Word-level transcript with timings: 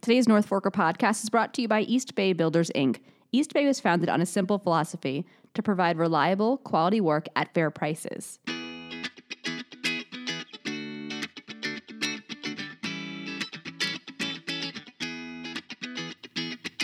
Today's 0.00 0.26
North 0.26 0.48
Forker 0.48 0.72
podcast 0.72 1.22
is 1.22 1.30
brought 1.30 1.52
to 1.54 1.62
you 1.62 1.68
by 1.68 1.82
East 1.82 2.14
Bay 2.14 2.32
Builders, 2.32 2.70
Inc. 2.74 2.98
East 3.30 3.52
Bay 3.52 3.66
was 3.66 3.78
founded 3.78 4.08
on 4.08 4.20
a 4.20 4.26
simple 4.26 4.58
philosophy 4.58 5.24
to 5.54 5.62
provide 5.62 5.96
reliable, 5.98 6.56
quality 6.58 7.00
work 7.00 7.26
at 7.36 7.52
fair 7.54 7.70
prices. 7.70 8.38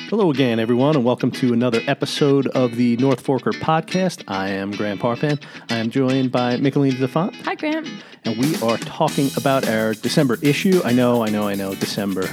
Hello 0.08 0.30
again, 0.30 0.58
everyone, 0.58 0.96
and 0.96 1.04
welcome 1.04 1.30
to 1.32 1.52
another 1.52 1.80
episode 1.86 2.46
of 2.48 2.76
the 2.76 2.96
North 2.96 3.22
Forker 3.22 3.52
podcast. 3.52 4.24
I 4.26 4.48
am 4.48 4.70
Grant 4.70 5.00
Parpan. 5.00 5.42
I 5.68 5.76
am 5.76 5.90
joined 5.90 6.32
by 6.32 6.56
Michelina 6.56 6.98
DeFont, 6.98 7.34
Hi, 7.44 7.54
Grant. 7.54 7.86
and 8.24 8.38
we 8.38 8.56
are 8.62 8.78
talking 8.78 9.28
about 9.36 9.68
our 9.68 9.92
December 9.94 10.38
issue. 10.40 10.80
I 10.84 10.92
know, 10.92 11.22
I 11.22 11.28
know, 11.28 11.46
I 11.46 11.54
know, 11.54 11.74
December. 11.74 12.26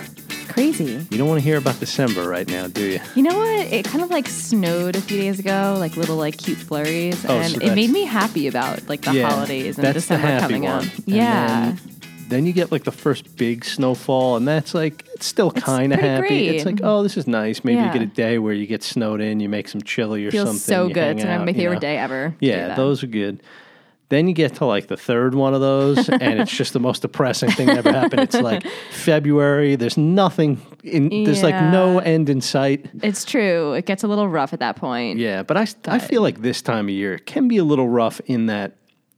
Crazy. 0.47 1.05
You 1.09 1.17
don't 1.17 1.27
want 1.27 1.39
to 1.39 1.43
hear 1.45 1.57
about 1.57 1.79
December 1.79 2.27
right 2.27 2.47
now, 2.47 2.67
do 2.67 2.83
you? 2.85 2.99
You 3.15 3.23
know 3.23 3.37
what? 3.37 3.65
It 3.71 3.85
kind 3.85 4.03
of 4.03 4.09
like 4.09 4.27
snowed 4.27 4.95
a 4.95 5.01
few 5.01 5.17
days 5.17 5.39
ago, 5.39 5.75
like 5.79 5.97
little 5.97 6.17
like 6.17 6.37
cute 6.37 6.57
flurries, 6.57 7.25
Oh, 7.27 7.39
and 7.39 7.51
so 7.53 7.61
it 7.61 7.75
made 7.75 7.89
me 7.89 8.03
happy 8.05 8.47
about 8.47 8.87
like 8.87 9.01
the 9.01 9.21
holidays 9.25 9.77
and 9.77 9.93
December 9.93 10.39
coming 10.39 10.63
one. 10.63 10.85
up. 10.85 10.93
Yeah. 11.05 11.75
Then, 12.27 12.47
you 12.47 12.53
get 12.53 12.71
like 12.71 12.83
the 12.85 12.91
first 12.91 13.35
big 13.35 13.63
snowfall, 13.63 14.35
and 14.37 14.47
that's 14.47 14.73
like 14.73 15.05
it's 15.13 15.27
still 15.27 15.51
kind 15.51 15.93
of 15.93 15.99
happy. 15.99 16.47
It's 16.47 16.65
like, 16.65 16.79
oh, 16.81 17.03
this 17.03 17.17
is 17.17 17.27
nice. 17.27 17.63
Maybe 17.63 17.75
Yeah. 17.77 17.87
you 17.87 17.93
get 17.93 18.01
a 18.01 18.07
day 18.11 18.39
where 18.39 18.53
you 18.53 18.65
get 18.65 18.81
snowed 18.81 19.21
in, 19.21 19.39
you 19.39 19.47
make 19.47 19.67
some 19.67 19.81
chili 19.83 20.25
or 20.25 20.31
Feels 20.31 20.47
something. 20.47 20.59
so 20.59 20.87
good. 20.89 21.17
It's 21.17 21.23
my 21.23 21.35
out, 21.35 21.47
you 21.47 21.53
favorite 21.53 21.75
know. 21.75 21.79
day 21.81 21.97
ever. 21.97 22.33
Yeah, 22.39 22.73
those 22.75 23.03
are 23.03 23.07
good. 23.07 23.41
Then 24.09 24.27
you 24.27 24.33
get 24.33 24.55
to 24.55 24.65
like 24.65 24.87
the 24.87 24.97
third 24.97 25.33
one 25.33 25.53
of 25.53 25.61
those, 25.61 26.09
and 26.09 26.39
it's 26.39 26.51
just 26.51 26.73
the 26.73 26.79
most 26.79 27.01
depressing 27.01 27.51
thing 27.51 27.67
that 27.67 27.77
ever 27.77 27.91
happened. 27.91 28.21
It's 28.21 28.35
like 28.35 28.65
February. 28.91 29.75
There's 29.75 29.97
nothing 29.97 30.61
in. 30.83 31.23
There's 31.23 31.43
like 31.43 31.55
no 31.55 31.99
end 31.99 32.29
in 32.29 32.41
sight. 32.41 32.85
It's 33.01 33.25
true. 33.25 33.73
It 33.73 33.85
gets 33.85 34.03
a 34.03 34.07
little 34.07 34.29
rough 34.29 34.53
at 34.53 34.59
that 34.59 34.75
point. 34.75 35.19
Yeah, 35.19 35.43
but 35.43 35.57
I 35.57 35.67
I 35.87 35.99
feel 35.99 36.21
like 36.21 36.41
this 36.41 36.61
time 36.61 36.85
of 36.85 36.91
year 36.91 37.15
it 37.15 37.25
can 37.25 37.47
be 37.47 37.57
a 37.57 37.63
little 37.63 37.89
rough 37.89 38.21
in 38.25 38.45
that 38.47 38.73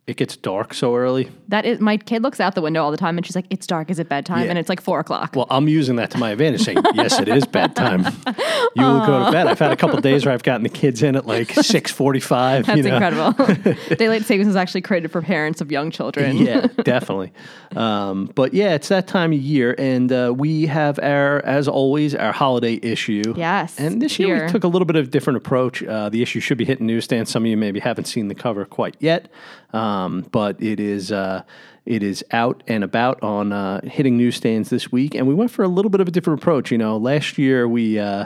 it 0.08 0.16
gets 0.16 0.38
dark 0.38 0.74
so 0.74 0.96
early. 0.96 1.30
That 1.50 1.66
is, 1.66 1.82
my 1.82 1.98
kid 1.98 2.24
looks 2.24 2.40
out 2.40 2.56
the 2.56 2.62
window 2.62 2.82
all 2.82 2.92
the 2.92 2.98
time 2.98 3.18
and 3.18 3.26
she's 3.26 3.36
like, 3.36 3.46
"It's 3.50 3.68
dark. 3.68 3.90
Is 3.90 4.00
it 4.00 4.08
bedtime?" 4.08 4.44
Yeah. 4.46 4.50
And 4.52 4.58
it's 4.58 4.70
like 4.70 4.80
four 4.80 5.02
o'clock. 5.02 5.36
Well, 5.36 5.48
I'm 5.50 5.68
using 5.68 5.98
that 5.98 6.12
to 6.12 6.18
my 6.18 6.32
advantage, 6.32 6.62
saying 6.62 6.78
yes, 6.94 7.20
it 7.20 7.28
is 7.28 7.46
bedtime. 7.46 8.06
You 8.06 8.06
will 8.84 9.06
go 9.06 9.26
to 9.26 9.32
bed. 9.32 9.48
I've 9.48 9.60
had 9.60 9.72
a 9.72 9.76
couple 9.76 10.00
days 10.00 10.26
where 10.26 10.34
I've 10.34 10.44
gotten 10.44 10.64
the 10.64 10.70
kids 10.70 11.04
in 11.04 11.18
at 11.18 11.26
like 11.26 11.52
six 11.62 11.92
forty-five. 11.92 12.66
That's 12.66 12.78
you 12.78 12.84
know? 12.84 12.96
incredible. 12.96 13.76
Daylight 13.98 14.24
savings 14.24 14.48
is 14.48 14.56
actually 14.56 14.82
created 14.82 15.12
for 15.12 15.22
parents 15.22 15.60
of 15.60 15.72
young 15.72 15.92
children. 15.92 16.38
yeah, 16.38 16.68
definitely. 16.84 17.34
Um, 17.76 18.32
but 18.34 18.54
yeah, 18.54 18.76
it's 18.76 18.88
that 18.88 19.08
time 19.08 19.34
of 19.34 19.40
year, 19.40 19.76
and 19.78 20.10
uh, 20.12 20.34
we 20.36 20.68
have 20.68 21.00
our, 21.00 21.44
as 21.46 21.68
always, 21.68 22.16
our 22.16 22.32
holiday 22.32 22.80
issue. 22.82 23.34
Yes, 23.36 23.78
And 23.78 24.02
this 24.02 24.18
year 24.20 24.36
here. 24.38 24.46
we 24.46 24.52
took 24.52 24.64
a 24.64 24.68
little 24.70 24.86
bit 24.86 24.96
of 24.96 25.08
a 25.08 25.10
different 25.10 25.38
approach. 25.38 25.84
Uh, 25.84 26.08
the 26.08 26.22
issue 26.22 26.40
should 26.40 26.58
be 26.58 26.64
hitting 26.66 26.88
newsstands. 26.88 27.30
Some 27.30 27.44
of 27.44 27.48
you 27.50 27.58
maybe 27.58 27.82
haven't 27.82 28.06
seen 28.06 28.30
the 28.30 28.36
cover 28.36 28.64
quite 28.64 28.96
yet, 29.00 29.30
um, 29.74 29.97
but 30.32 30.62
it 30.62 30.80
is. 30.80 31.12
Uh, 31.12 31.44
it 31.86 32.04
is 32.04 32.22
out 32.32 32.64
and 32.68 32.84
about 32.84 33.24
on 33.24 33.54
uh, 33.54 33.80
hitting 33.88 34.18
newsstands 34.18 34.70
this 34.70 34.92
week, 34.92 35.16
and 35.16 35.26
we 35.26 35.34
went 35.34 35.52
for 35.52 35.64
a 35.64 35.70
little 35.70 35.90
bit 35.90 36.02
of 36.02 36.08
a 36.10 36.12
different 36.12 36.42
approach. 36.42 36.70
You 36.70 36.78
know, 36.78 36.98
last 36.98 37.38
year 37.38 37.66
we 37.66 37.98
uh, 37.98 38.26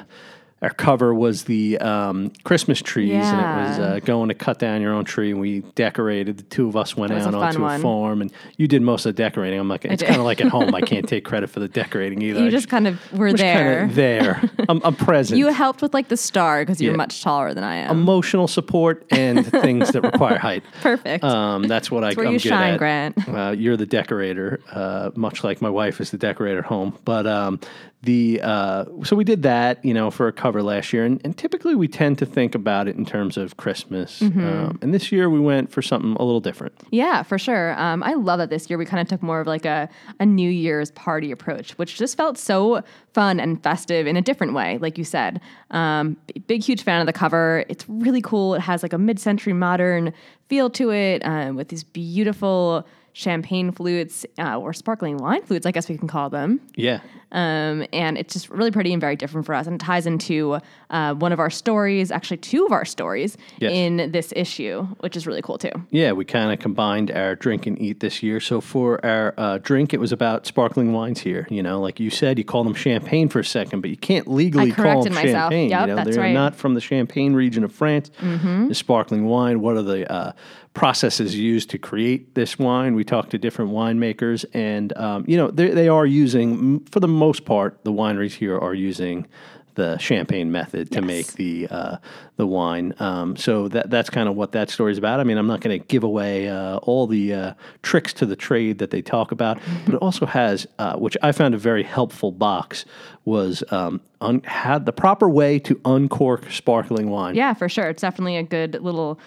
our 0.62 0.70
cover 0.70 1.14
was 1.14 1.46
the 1.46 1.78
um, 1.80 2.32
Christmas 2.44 2.82
trees, 2.82 3.12
and 3.14 3.40
it 3.40 3.70
was 3.70 3.80
uh, 3.80 4.00
going 4.06 4.30
to 4.30 4.36
cut 4.36 4.60
down 4.60 4.80
your 4.82 4.94
own 4.94 5.06
tree, 5.06 5.32
and 5.32 5.40
we 5.40 5.62
decorated. 5.74 6.38
The 6.38 6.44
two 6.44 6.68
of 6.68 6.76
us 6.78 6.96
went 6.96 7.12
out 7.12 7.34
a 7.34 7.38
onto 7.38 7.66
a 7.66 7.80
farm, 7.80 8.22
and 8.22 8.32
you 8.58 8.68
did 8.68 8.84
most 8.84 9.06
of 9.08 9.16
the 9.16 9.24
decorating. 9.24 9.60
I'm 9.60 9.68
like, 9.68 9.86
it's 9.86 10.04
kind 10.04 10.18
of 10.18 10.24
like 10.24 10.40
at 10.40 10.50
home. 10.50 10.76
I 10.76 10.82
can't 10.82 11.08
take 11.10 11.26
credit 11.26 11.50
for 11.50 11.60
the 11.60 11.68
decorating 11.68 12.22
either. 12.22 12.42
You 12.42 12.48
I 12.48 12.50
just 12.52 12.70
kind 12.70 12.88
of 12.88 13.00
were 13.12 13.34
there. 13.34 13.88
there. 13.88 14.40
I'm, 14.70 14.82
I'm 14.84 14.96
present. 15.08 15.40
You 15.40 15.48
helped 15.48 15.82
with 15.82 15.96
like 15.96 16.10
the 16.10 16.18
star 16.18 16.62
because 16.64 16.80
you're 16.80 16.94
Yeah. 16.94 16.98
much 16.98 17.24
taller 17.24 17.56
than 17.56 17.64
I 17.64 17.78
am. 17.78 17.90
Emotional 17.90 18.48
support 18.48 19.04
and 19.10 19.44
things 19.64 19.90
that 19.92 20.04
require 20.04 20.38
height. 20.38 20.64
Perfect. 20.82 21.24
Um, 21.24 21.64
that's 21.64 21.90
what 21.90 22.04
I, 22.04 22.14
where 22.14 22.28
I'm 22.28 22.34
you 22.34 22.40
good 22.40 22.50
shine, 22.50 22.74
at. 22.74 22.78
Grant. 22.78 23.28
Uh, 23.28 23.56
you're 23.58 23.78
the 23.78 23.88
decorator, 23.88 24.60
uh, 24.72 25.10
much 25.16 25.44
like 25.44 25.60
my 25.60 25.70
wife 25.72 26.00
is 26.00 26.12
the 26.12 26.18
decorator 26.20 26.60
at 26.60 26.66
home. 26.66 26.98
But 27.04 27.26
um, 27.26 27.60
the 28.04 28.42
uh, 28.42 28.86
so 29.04 29.16
we 29.16 29.24
did 29.24 29.44
that, 29.44 29.84
you 29.86 29.94
know, 29.94 30.10
for 30.10 30.28
a 30.28 30.34
cover 30.34 30.64
last 30.64 30.92
year, 30.92 31.06
and, 31.06 31.22
and 31.24 31.38
typically 31.38 31.76
we 31.76 31.88
tend 31.88 32.18
to 32.20 32.26
think 32.26 32.56
about 32.56 32.88
it 32.88 32.96
in 32.96 33.06
terms 33.06 33.38
of 33.38 33.58
Christmas. 33.58 34.22
Mm-hmm. 34.22 34.48
Um, 34.48 34.80
and 34.82 34.92
this 34.92 35.12
year 35.12 35.30
we 35.30 35.40
went 35.40 35.72
for 35.72 35.84
something 35.84 36.14
a 36.14 36.24
little 36.24 36.40
different. 36.40 36.74
Yeah, 36.90 37.22
for 37.22 37.38
sure. 37.38 37.80
Um, 37.80 38.02
I 38.02 38.14
love 38.14 38.40
that 38.40 38.50
this 38.50 38.70
year 38.70 38.80
we 38.80 38.86
kind 38.86 39.02
of 39.02 39.08
took 39.08 39.22
more 39.22 39.40
of 39.40 39.46
like 39.46 39.66
a, 39.66 39.88
a 40.20 40.26
New 40.26 40.50
Year's 40.50 40.90
party 40.92 41.32
approach, 41.32 41.78
which 41.78 41.96
just 41.96 42.18
felt 42.18 42.40
so 42.40 42.84
fun 43.14 43.40
and 43.40 43.62
festive 43.62 44.08
in 44.08 44.18
a 44.18 44.22
different 44.22 44.54
way, 44.54 44.80
like 44.80 44.98
you 44.98 45.04
said. 45.04 45.40
Um, 45.70 46.18
big, 46.48 46.64
huge 46.64 46.82
fan 46.82 47.02
of 47.02 47.06
the 47.06 47.14
cover. 47.14 47.66
It's 47.70 47.88
really 47.88 48.22
cool. 48.22 48.56
It 48.56 48.62
has 48.62 48.82
like 48.82 48.94
a 48.94 48.98
mid 48.98 49.20
century 49.20 49.54
modern 49.54 50.12
feel 50.50 50.72
to 50.72 50.92
it 50.92 51.24
um, 51.24 51.56
with 51.56 51.68
these 51.68 51.84
beautiful 51.84 52.88
champagne 53.14 53.72
flutes 53.72 54.26
uh, 54.40 54.58
or 54.60 54.74
sparkling 54.74 55.18
wine 55.18 55.42
flutes, 55.44 55.66
I 55.66 55.72
guess 55.72 55.90
we 55.90 55.98
can 55.98 56.08
call 56.08 56.30
them. 56.30 56.62
Yeah. 56.76 57.02
Um, 57.34 57.86
and 57.94 58.18
it's 58.18 58.34
just 58.34 58.50
really 58.50 58.72
pretty 58.72 58.92
and 58.92 59.00
very 59.00 59.16
different 59.16 59.46
for 59.46 59.56
us. 59.56 59.66
And 59.66 59.82
it 59.82 59.86
ties 59.86 60.06
into 60.06 60.60
uh, 60.90 61.14
one 61.14 61.32
of 61.32 61.40
our 61.40 61.50
stories, 61.50 62.12
actually, 62.12 62.38
two 62.38 62.66
of 62.66 62.74
our 62.74 62.84
stories 62.84 63.38
Yes. 63.60 63.72
in 63.72 64.12
this 64.12 64.34
issue, 64.36 64.84
which 65.00 65.16
is 65.16 65.26
really 65.26 65.42
cool 65.42 65.58
too. 65.58 65.72
Yeah, 65.92 66.12
we 66.12 66.26
kind 66.26 66.52
of 66.52 66.60
combined 66.60 67.10
our 67.12 67.36
drink 67.36 67.68
and 67.68 67.82
eat 67.82 68.02
this 68.02 68.22
year. 68.22 68.42
So 68.42 68.60
for 68.60 69.04
our 69.06 69.34
uh, 69.38 69.60
drink, 69.60 69.94
it 69.94 70.00
was 70.02 70.12
about 70.12 70.46
sparkling 70.46 70.92
wines 70.92 71.22
here. 71.22 71.48
You 71.50 71.64
know, 71.64 71.80
like 71.80 72.02
you 72.02 72.10
said, 72.10 72.38
you 72.38 72.44
call 72.44 72.66
them 72.66 72.74
champagne 72.74 73.30
for 73.30 73.40
a 73.40 73.46
second, 73.46 73.80
but 73.80 73.90
you 73.90 73.98
can't 73.98 74.28
legally 74.28 74.72
call 74.74 75.04
them 75.04 75.14
myself. 75.14 75.52
champagne. 75.52 75.70
Yep, 75.70 75.82
you 75.82 75.88
know, 75.88 75.96
that's 75.96 76.10
they're 76.10 76.20
right. 76.20 76.28
Mm-hmm. 76.28 76.34
not 76.34 76.56
from 76.56 76.74
the 76.74 76.82
Champagne 76.82 77.34
region 77.34 77.64
of 77.64 77.72
France. 77.72 78.12
The 78.20 78.74
sparkling 78.74 79.26
wine. 79.26 79.62
What 79.62 79.78
are 79.78 79.82
the 79.84 80.12
uh, 80.12 80.32
processes 80.74 81.36
used 81.36 81.70
to 81.70 81.78
create 81.78 82.36
this 82.36 82.58
wine? 82.60 82.96
We 82.96 83.01
talked 83.04 83.32
to 83.32 83.38
different 83.38 83.72
winemakers, 83.72 84.46
and 84.54 84.96
um, 84.98 85.26
you 85.28 85.38
know, 85.38 85.50
they 85.52 85.70
they 85.70 85.88
are 85.90 86.06
using, 86.06 86.80
for 86.86 87.00
the 87.00 87.08
most 87.08 87.46
part, 87.46 87.84
the 87.84 87.92
wineries 87.92 88.34
here 88.34 88.58
are 88.58 88.74
using 88.74 89.28
the 89.76 89.98
champagne 90.00 90.52
method 90.52 90.92
to 90.92 91.00
Yes. 91.00 91.06
make 91.08 91.28
the 91.34 91.66
uh, 91.72 91.96
the 92.36 92.46
wine. 92.46 92.94
Um, 93.00 93.38
so 93.38 93.70
that 93.70 93.90
that's 93.90 94.10
kind 94.10 94.28
of 94.28 94.36
what 94.36 94.52
that 94.52 94.70
story 94.70 94.92
is 94.92 94.98
about. 94.98 95.22
I 95.22 95.24
mean, 95.24 95.38
I'm 95.38 95.48
not 95.48 95.62
going 95.62 95.80
to 95.80 95.86
give 95.88 96.04
away 96.04 96.50
uh, 96.50 96.76
all 96.80 97.08
the 97.08 97.34
uh, 97.34 97.54
tricks 97.82 98.12
to 98.16 98.26
the 98.26 98.36
trade 98.36 98.80
that 98.80 98.90
they 98.92 99.02
talk 99.02 99.32
about, 99.32 99.60
but 99.86 99.96
it 99.96 99.98
also 100.00 100.26
has, 100.26 100.68
uh, 100.78 100.98
which 100.98 101.16
I 101.24 101.32
found 101.32 101.56
a 101.56 101.58
very 101.58 101.84
helpful 101.84 102.34
box, 102.34 102.84
was 103.24 103.64
um, 103.72 104.02
un- 104.20 104.42
had 104.44 104.86
the 104.86 104.92
proper 104.94 105.30
way 105.30 105.58
to 105.60 105.80
uncork 105.86 106.52
sparkling 106.52 107.10
wine. 107.10 107.36
Yeah, 107.36 107.54
for 107.54 107.70
sure. 107.70 107.88
It's 107.88 108.02
definitely 108.02 108.36
a 108.36 108.44
good 108.44 108.74
little 108.82 109.20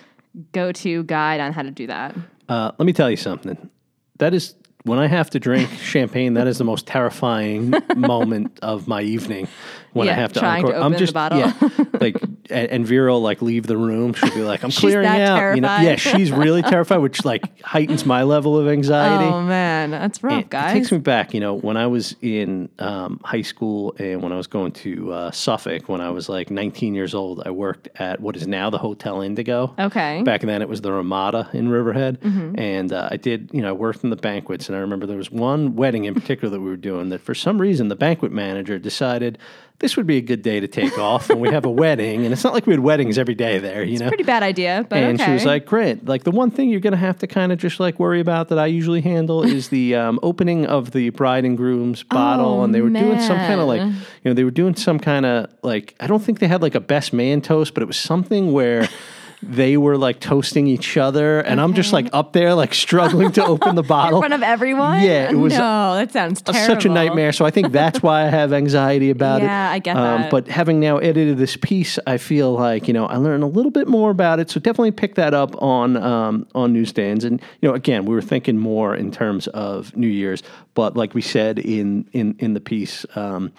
go 0.52 0.72
to 0.72 1.04
guide 1.04 1.40
on 1.40 1.52
how 1.54 1.62
to 1.62 1.70
do 1.70 1.86
that. 1.86 2.14
Uh, 2.49 2.72
let 2.78 2.87
me 2.87 2.93
tell 2.93 3.10
you 3.10 3.16
something. 3.16 3.71
That 4.19 4.34
is 4.34 4.55
when 4.84 4.99
I 4.99 5.06
have 5.06 5.31
to 5.31 5.41
drink 5.41 5.71
champagne. 5.71 6.34
That 6.34 6.47
is 6.47 6.59
the 6.59 6.65
most 6.65 6.87
terrifying 6.87 7.72
moment 7.97 8.59
of 8.62 8.87
my 8.87 9.03
evening 9.03 9.49
when 9.94 10.09
I 10.09 10.12
have 10.12 10.32
to. 10.34 10.41
trying 10.41 10.62
to 10.66 10.69
uncork. 10.72 10.84
I'm 10.84 10.99
just 10.99 11.15
yeah, 11.15 11.84
like 12.00 12.21
and, 12.50 12.69
and 12.71 12.87
Vera 12.87 13.16
like 13.16 13.41
leave 13.41 13.66
the 13.66 13.77
room. 13.77 14.12
She'll 14.12 14.34
be 14.34 14.43
like, 14.43 14.62
"I'm 14.62 14.71
clearing 14.71 15.06
out." 15.06 15.55
You 15.55 15.60
know, 15.62 15.77
yeah, 15.78 15.97
she's 15.97 16.31
really 16.31 16.62
terrified, 16.62 16.99
which 16.99 17.25
like 17.25 17.60
heightens 17.65 18.05
my 18.05 18.22
level 18.25 18.59
of 18.59 18.69
anxiety. 18.69 19.25
Oh 19.25 19.41
man, 19.43 19.91
that's 19.91 20.22
rough, 20.22 20.43
It- 20.43 20.50
guys. 20.50 20.72
It 20.72 20.75
takes 20.81 20.93
me 20.93 20.99
back, 20.99 21.32
you 21.32 21.41
know, 21.41 21.55
when 21.55 21.77
I 21.77 21.87
was 21.87 22.15
in 22.21 22.69
um, 22.78 23.21
high 23.25 23.43
school 23.43 23.94
and 23.99 24.22
when 24.22 24.32
I 24.32 24.37
was 24.37 24.47
going 24.47 24.72
to 24.72 25.12
uh, 25.12 25.31
Suffolk, 25.31 25.88
when 25.88 26.00
I 26.00 26.11
was 26.11 26.28
like 26.28 26.50
19 26.50 26.94
years 26.94 27.15
old, 27.15 27.43
I 27.47 27.50
worked 27.50 27.88
at 27.97 28.21
what 28.21 28.37
is 28.37 28.47
now 28.47 28.71
the 28.71 28.78
Hotel 28.78 29.22
Indigo. 29.22 29.75
Okay. 29.78 30.22
Back 30.22 30.43
then, 30.43 30.61
it 30.62 30.69
was 30.69 30.81
the 30.81 30.93
Ramada 30.93 31.49
in 31.53 31.69
Riverhead, 31.69 32.21
Mm-hmm. 32.21 32.59
and 32.59 32.93
uh, 32.93 33.09
I 33.11 33.16
did, 33.16 33.50
you 33.53 33.62
know, 33.62 33.69
I 33.71 33.72
worked 33.72 34.05
in 34.05 34.11
the 34.11 34.16
banquets, 34.16 34.69
and 34.69 34.76
I 34.76 34.81
remember 34.81 35.06
there 35.06 35.16
was 35.16 35.31
one 35.31 35.76
wedding 35.76 36.05
in 36.05 36.15
particular 36.15 36.50
that 36.50 36.61
we 36.61 36.69
were 36.69 36.76
doing 36.76 37.09
that 37.11 37.21
for 37.21 37.34
some 37.34 37.61
reason 37.61 37.88
the 37.88 37.97
banquet 37.97 38.32
manager 38.32 38.78
decided 38.78 39.38
this 39.81 39.97
would 39.97 40.06
be 40.06 40.17
a 40.17 40.21
good 40.21 40.43
day 40.43 40.61
to 40.61 40.69
take 40.69 40.99
off, 40.99 41.31
and 41.31 41.41
we 41.41 41.49
have 41.49 41.65
a 41.65 41.71
wedding, 41.82 42.25
and 42.25 42.32
it's 42.32 42.44
not 42.44 42.55
like 42.55 42.67
we 42.67 42.73
had 42.73 42.81
weddings 42.81 43.19
every 43.19 43.35
day 43.35 43.59
there, 43.59 43.82
you 43.82 43.99
know. 43.99 44.09
Pretty 44.09 44.23
bad 44.23 44.43
idea, 44.43 44.87
but 44.88 44.99
And 44.99 45.21
okay. 45.21 45.26
she 45.26 45.32
was 45.32 45.44
like, 45.44 45.67
"Great! 45.67 46.06
Like 46.06 46.25
the 46.25 46.31
one 46.31 46.50
thing 46.50 46.71
you're 46.71 46.81
going 46.81 46.93
to 46.93 46.97
have 46.97 47.19
to 47.19 47.26
kind 47.26 47.53
of 47.53 47.59
just 47.59 47.81
like 47.81 47.99
worry 47.99 48.21
about 48.21 48.49
that 48.49 48.59
I 48.59 48.67
usually 48.67 49.00
handle 49.00 49.43
is 49.56 49.69
the 49.69 49.97
um, 49.97 50.21
opening 50.23 50.67
of 50.67 50.93
the 50.93 51.11
bride 51.11 51.44
and 51.44 51.56
groom's 51.56 52.03
bottle." 52.03 52.61
Oh, 52.61 52.62
and 52.62 52.75
they 52.75 52.81
were 52.81 52.91
doing 52.91 53.21
some 53.21 53.37
kind 53.37 53.61
of 53.61 53.67
like, 53.67 53.82
you 53.82 54.31
know, 54.31 54.35
they 54.35 54.44
were 54.44 54.50
doing 54.50 54.76
some 54.76 54.99
kind 54.99 55.26
of 55.26 55.50
like 55.62 55.94
I 55.99 56.06
don't 56.06 56.23
think 56.23 56.38
they 56.38 56.49
had 56.49 56.62
like 56.62 56.75
a 56.75 56.81
best 56.81 57.12
man 57.12 57.41
toast, 57.41 57.75
but 57.75 57.82
it 57.82 57.87
was 57.87 57.99
something 57.99 58.53
where. 58.53 58.88
They 59.42 59.76
were 59.76 59.98
like 59.98 60.20
toasting 60.20 60.66
each 60.66 60.96
other, 60.96 61.40
and 61.40 61.60
I'm 61.60 61.75
just 61.75 61.92
like 61.92 62.08
up 62.12 62.32
there, 62.32 62.54
like 62.54 62.72
struggling 62.75 63.31
to 63.32 63.44
open 63.44 63.75
the 63.75 63.82
bottle. 63.96 64.19
in 64.19 64.22
front 64.22 64.34
of 64.34 64.42
everyone. 64.42 65.02
Yeah, 65.02 65.31
it 65.31 65.34
was 65.34 65.52
No, 65.52 65.94
that 65.94 66.12
sounds 66.12 66.42
such 66.46 66.84
a 66.84 66.88
nightmare. 66.88 67.32
So 67.32 67.44
I 67.44 67.50
think 67.50 67.70
that's 67.72 68.02
why 68.02 68.22
I 68.22 68.28
have 68.28 68.52
anxiety 68.52 69.10
about 69.10 69.40
it. 69.40 69.44
Um, 69.44 69.48
Yeah, 69.48 69.70
I 69.70 69.78
get 69.78 69.94
that. 69.94 70.31
But 70.31 70.48
having 70.48 70.81
now 70.81 70.98
edited 70.98 71.36
this 71.38 71.56
piece, 71.56 71.98
I 72.06 72.16
feel 72.19 72.52
like 72.52 72.88
you 72.88 72.94
know 72.94 73.06
I 73.06 73.16
learned 73.16 73.42
a 73.42 73.46
little 73.48 73.70
bit 73.70 73.88
more 73.88 74.10
about 74.10 74.40
it. 74.40 74.50
So 74.50 74.60
definitely 74.60 74.92
pick 74.92 75.14
that 75.16 75.34
up 75.34 75.60
on 75.62 75.96
um, 75.96 76.46
on 76.54 76.72
newsstands. 76.72 77.25
And 77.25 77.40
you 77.60 77.69
know, 77.69 77.75
again, 77.75 78.06
we 78.06 78.14
were 78.14 78.22
thinking 78.22 78.58
more 78.58 78.94
in 78.94 79.10
terms 79.10 79.46
of 79.48 79.94
New 79.96 80.06
Year's, 80.08 80.42
but 80.75 80.96
like 80.96 81.14
we 81.14 81.20
said 81.22 81.58
in 81.58 82.08
in 82.12 82.37
in 82.38 82.54
the 82.54 82.60
piece. 82.60 83.04
Um, 83.14 83.52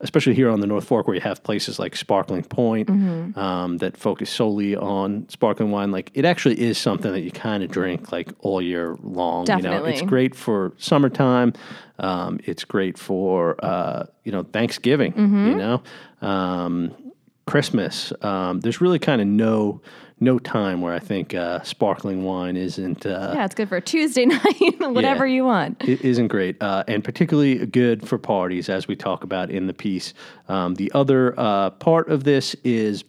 especially 0.00 0.34
here 0.34 0.50
on 0.50 0.60
the 0.60 0.66
North 0.66 0.84
Fork, 0.84 1.06
where 1.06 1.14
you 1.14 1.20
have 1.22 1.42
places 1.42 1.78
like 1.78 1.96
Sparkling 1.96 2.42
Pointe, 2.44 2.88
Mm-hmm. 2.88 3.38
um, 3.38 3.78
that 3.78 3.96
focus 3.96 4.28
solely 4.30 4.76
on 4.76 5.26
sparkling 5.28 5.70
wine. 5.70 5.90
Like 5.90 6.10
it 6.14 6.24
actually 6.24 6.60
is 6.60 6.76
something 6.78 7.12
that 7.12 7.20
you 7.20 7.30
kind 7.30 7.62
of 7.62 7.70
drink 7.70 8.12
like 8.12 8.32
all 8.40 8.60
year 8.60 8.96
long. 9.02 9.46
You 9.48 9.62
know, 9.62 9.84
it's 9.84 10.02
great 10.02 10.34
for 10.34 10.72
summertime. 10.78 11.52
Um, 11.98 12.40
it's 12.44 12.64
great 12.64 12.98
for 12.98 13.56
uh, 13.64 14.06
you 14.24 14.32
know 14.32 14.42
Thanksgiving. 14.42 15.12
Mm-hmm. 15.12 15.46
You 15.48 15.54
know, 15.56 15.82
um, 16.22 16.94
Christmas. 17.46 18.12
Um, 18.22 18.60
there's 18.60 18.80
really 18.80 18.98
kind 18.98 19.20
of 19.20 19.26
no 19.28 19.80
no 20.20 20.38
time 20.38 20.80
where 20.80 20.94
I 20.94 20.98
think 21.00 21.34
uh, 21.34 21.62
sparkling 21.62 22.24
wine 22.24 22.56
isn't. 22.56 23.04
Uh, 23.04 23.32
Yeah, 23.34 23.44
it's 23.44 23.54
good 23.54 23.68
for 23.68 23.76
a 23.76 23.80
Tuesday 23.80 24.24
night, 24.26 24.42
whatever 24.80 25.26
Yeah. 25.26 25.34
you 25.34 25.44
want. 25.44 25.82
it 25.86 26.00
isn't 26.02 26.28
great, 26.28 26.56
uh, 26.62 26.84
and 26.88 27.02
particularly 27.02 27.66
good 27.66 28.06
for 28.06 28.16
parties, 28.18 28.68
as 28.68 28.86
we 28.88 28.96
talk 28.96 29.24
about 29.24 29.50
in 29.50 29.66
the 29.66 29.74
piece. 29.74 30.14
Um, 30.48 30.74
the 30.76 30.90
other 30.94 31.34
uh, 31.38 31.70
part 31.70 32.08
of 32.08 32.24
this 32.24 32.54
is 32.64 33.04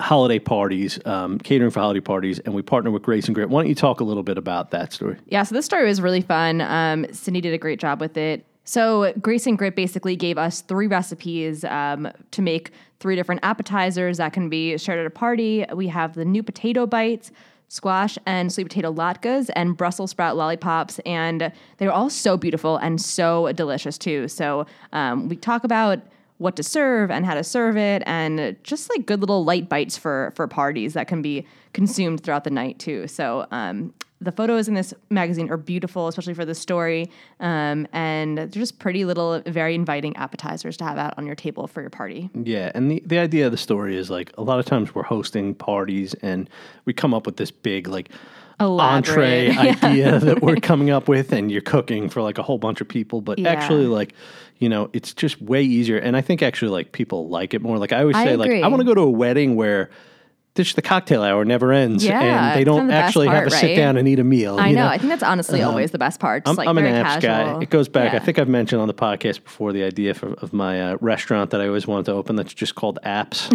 holiday 0.00 0.38
parties, 0.38 0.98
um, 1.06 1.38
catering 1.38 1.70
for 1.70 1.80
holiday 1.80 2.00
parties, 2.00 2.38
and 2.40 2.54
we 2.54 2.62
partner 2.62 2.90
with 2.90 3.02
Grace 3.02 3.26
and 3.26 3.34
Grit. 3.34 3.48
Why 3.48 3.62
don't 3.62 3.68
you 3.68 3.74
talk 3.74 4.00
a 4.00 4.04
little 4.04 4.22
bit 4.22 4.38
about 4.38 4.70
that 4.70 4.92
story? 4.92 5.16
Yeah, 5.26 5.42
so 5.42 5.54
this 5.54 5.64
story 5.66 5.86
was 5.86 6.00
really 6.00 6.20
fun. 6.20 6.60
Um, 6.60 7.06
Cindy 7.12 7.40
did 7.40 7.52
a 7.54 7.58
great 7.58 7.80
job 7.80 8.00
with 8.00 8.16
it. 8.16 8.44
So 8.68 9.14
Grace 9.22 9.46
and 9.46 9.56
Grit 9.56 9.74
basically 9.74 10.14
gave 10.14 10.36
us 10.36 10.60
three 10.60 10.88
recipes 10.88 11.64
um, 11.64 12.06
to 12.32 12.42
make 12.42 12.70
three 13.00 13.16
different 13.16 13.40
appetizers 13.42 14.18
that 14.18 14.34
can 14.34 14.50
be 14.50 14.76
shared 14.76 14.98
at 14.98 15.06
a 15.06 15.10
party. 15.10 15.64
We 15.72 15.88
have 15.88 16.12
the 16.12 16.26
new 16.26 16.42
potato 16.42 16.86
bites, 16.86 17.32
squash 17.68 18.18
and 18.26 18.52
sweet 18.52 18.64
potato 18.64 18.92
latkes, 18.92 19.48
and 19.56 19.74
Brussels 19.74 20.10
sprout 20.10 20.36
lollipops, 20.36 20.98
and 21.06 21.50
they're 21.78 21.90
all 21.90 22.10
so 22.10 22.36
beautiful 22.36 22.76
and 22.76 23.00
so 23.00 23.50
delicious 23.52 23.96
too. 23.96 24.28
So 24.28 24.66
um, 24.92 25.30
we 25.30 25.36
talk 25.36 25.64
about 25.64 26.00
what 26.36 26.54
to 26.56 26.62
serve 26.62 27.10
and 27.10 27.24
how 27.24 27.32
to 27.36 27.44
serve 27.44 27.78
it, 27.78 28.02
and 28.04 28.54
just 28.64 28.90
like 28.90 29.06
good 29.06 29.20
little 29.20 29.44
light 29.46 29.70
bites 29.70 29.96
for 29.96 30.30
for 30.36 30.46
parties 30.46 30.92
that 30.92 31.08
can 31.08 31.22
be 31.22 31.46
consumed 31.72 32.22
throughout 32.22 32.44
the 32.44 32.50
night 32.50 32.78
too. 32.78 33.08
So 33.08 33.46
um, 33.50 33.94
the 34.20 34.32
photos 34.32 34.66
in 34.68 34.74
this 34.74 34.92
magazine 35.10 35.50
are 35.50 35.56
beautiful, 35.56 36.08
especially 36.08 36.34
for 36.34 36.44
the 36.44 36.54
story, 36.54 37.10
um, 37.40 37.86
and 37.92 38.36
they're 38.38 38.46
just 38.46 38.78
pretty 38.78 39.04
little, 39.04 39.40
very 39.46 39.74
inviting 39.74 40.16
appetizers 40.16 40.76
to 40.78 40.84
have 40.84 40.98
out 40.98 41.14
on 41.16 41.26
your 41.26 41.36
table 41.36 41.66
for 41.66 41.80
your 41.80 41.90
party. 41.90 42.28
Yeah, 42.34 42.72
and 42.74 42.90
the, 42.90 43.02
the 43.06 43.18
idea 43.18 43.46
of 43.46 43.52
the 43.52 43.58
story 43.58 43.96
is 43.96 44.10
like 44.10 44.32
a 44.36 44.42
lot 44.42 44.58
of 44.58 44.64
times 44.66 44.94
we're 44.94 45.04
hosting 45.04 45.54
parties 45.54 46.14
and 46.14 46.50
we 46.84 46.92
come 46.92 47.14
up 47.14 47.26
with 47.26 47.36
this 47.36 47.50
big 47.50 47.86
like 47.86 48.10
entree 48.60 49.46
Elaborate. 49.50 49.84
idea 49.84 50.18
that 50.18 50.42
we're 50.42 50.56
coming 50.62 50.90
up 50.90 51.06
with 51.06 51.32
and 51.32 51.50
you're 51.52 51.60
cooking 51.60 52.08
for 52.08 52.22
like 52.22 52.38
a 52.38 52.42
whole 52.42 52.58
bunch 52.58 52.80
of 52.80 52.88
people, 52.88 53.20
but 53.20 53.38
Yeah. 53.38 53.50
actually 53.50 53.86
like 53.86 54.14
you 54.58 54.68
know, 54.68 54.90
it's 54.92 55.14
just 55.14 55.40
way 55.40 55.62
easier 55.62 55.98
and 55.98 56.16
I 56.16 56.20
think 56.20 56.42
actually 56.42 56.72
like 56.72 56.90
people 56.90 57.28
like 57.28 57.54
it 57.54 57.62
more. 57.62 57.78
Like 57.78 57.92
I 57.92 58.00
always 58.00 58.16
I 58.16 58.24
say 58.24 58.36
like. 58.36 58.50
I 58.50 58.66
want 58.66 58.80
to 58.80 58.84
go 58.84 58.94
to 58.94 59.02
a 59.02 59.10
wedding 59.10 59.54
where 59.54 59.90
the 60.58 60.82
cocktail 60.82 61.22
hour 61.22 61.44
never 61.44 61.72
ends 61.72 62.04
Yeah, 62.04 62.48
and 62.50 62.58
they 62.58 62.64
don't 62.64 62.88
the 62.88 62.94
actually 62.94 63.28
have 63.28 63.36
part, 63.36 63.50
to 63.50 63.56
sit 63.56 63.76
down 63.76 63.96
and 63.96 64.08
eat 64.08 64.18
a 64.18 64.24
meal. 64.24 64.58
I 64.58 64.68
you 64.68 64.76
know. 64.76 64.86
I 64.86 64.98
think 64.98 65.10
that's 65.10 65.22
honestly 65.22 65.62
always 65.62 65.90
the 65.90 65.98
best 65.98 66.20
part. 66.20 66.44
Just 66.44 66.50
I'm, 66.50 66.56
like 66.56 66.68
I'm 66.68 66.78
an 66.78 66.84
apps 66.84 67.20
casual. 67.20 67.56
guy. 67.56 67.62
It 67.62 67.70
goes 67.70 67.88
back. 67.88 68.14
I 68.14 68.18
think 68.18 68.38
I've 68.38 68.48
mentioned 68.48 68.80
on 68.80 68.88
the 68.88 68.94
podcast 68.94 69.44
before 69.44 69.72
the 69.72 69.84
idea 69.84 70.14
for, 70.14 70.32
of 70.34 70.52
my 70.52 70.92
uh, 70.92 70.96
restaurant 71.00 71.50
that 71.50 71.60
I 71.60 71.68
always 71.68 71.86
wanted 71.86 72.06
to 72.06 72.12
open 72.12 72.36
that's 72.36 72.54
just 72.54 72.74
called 72.74 72.98
Apps, 73.04 73.50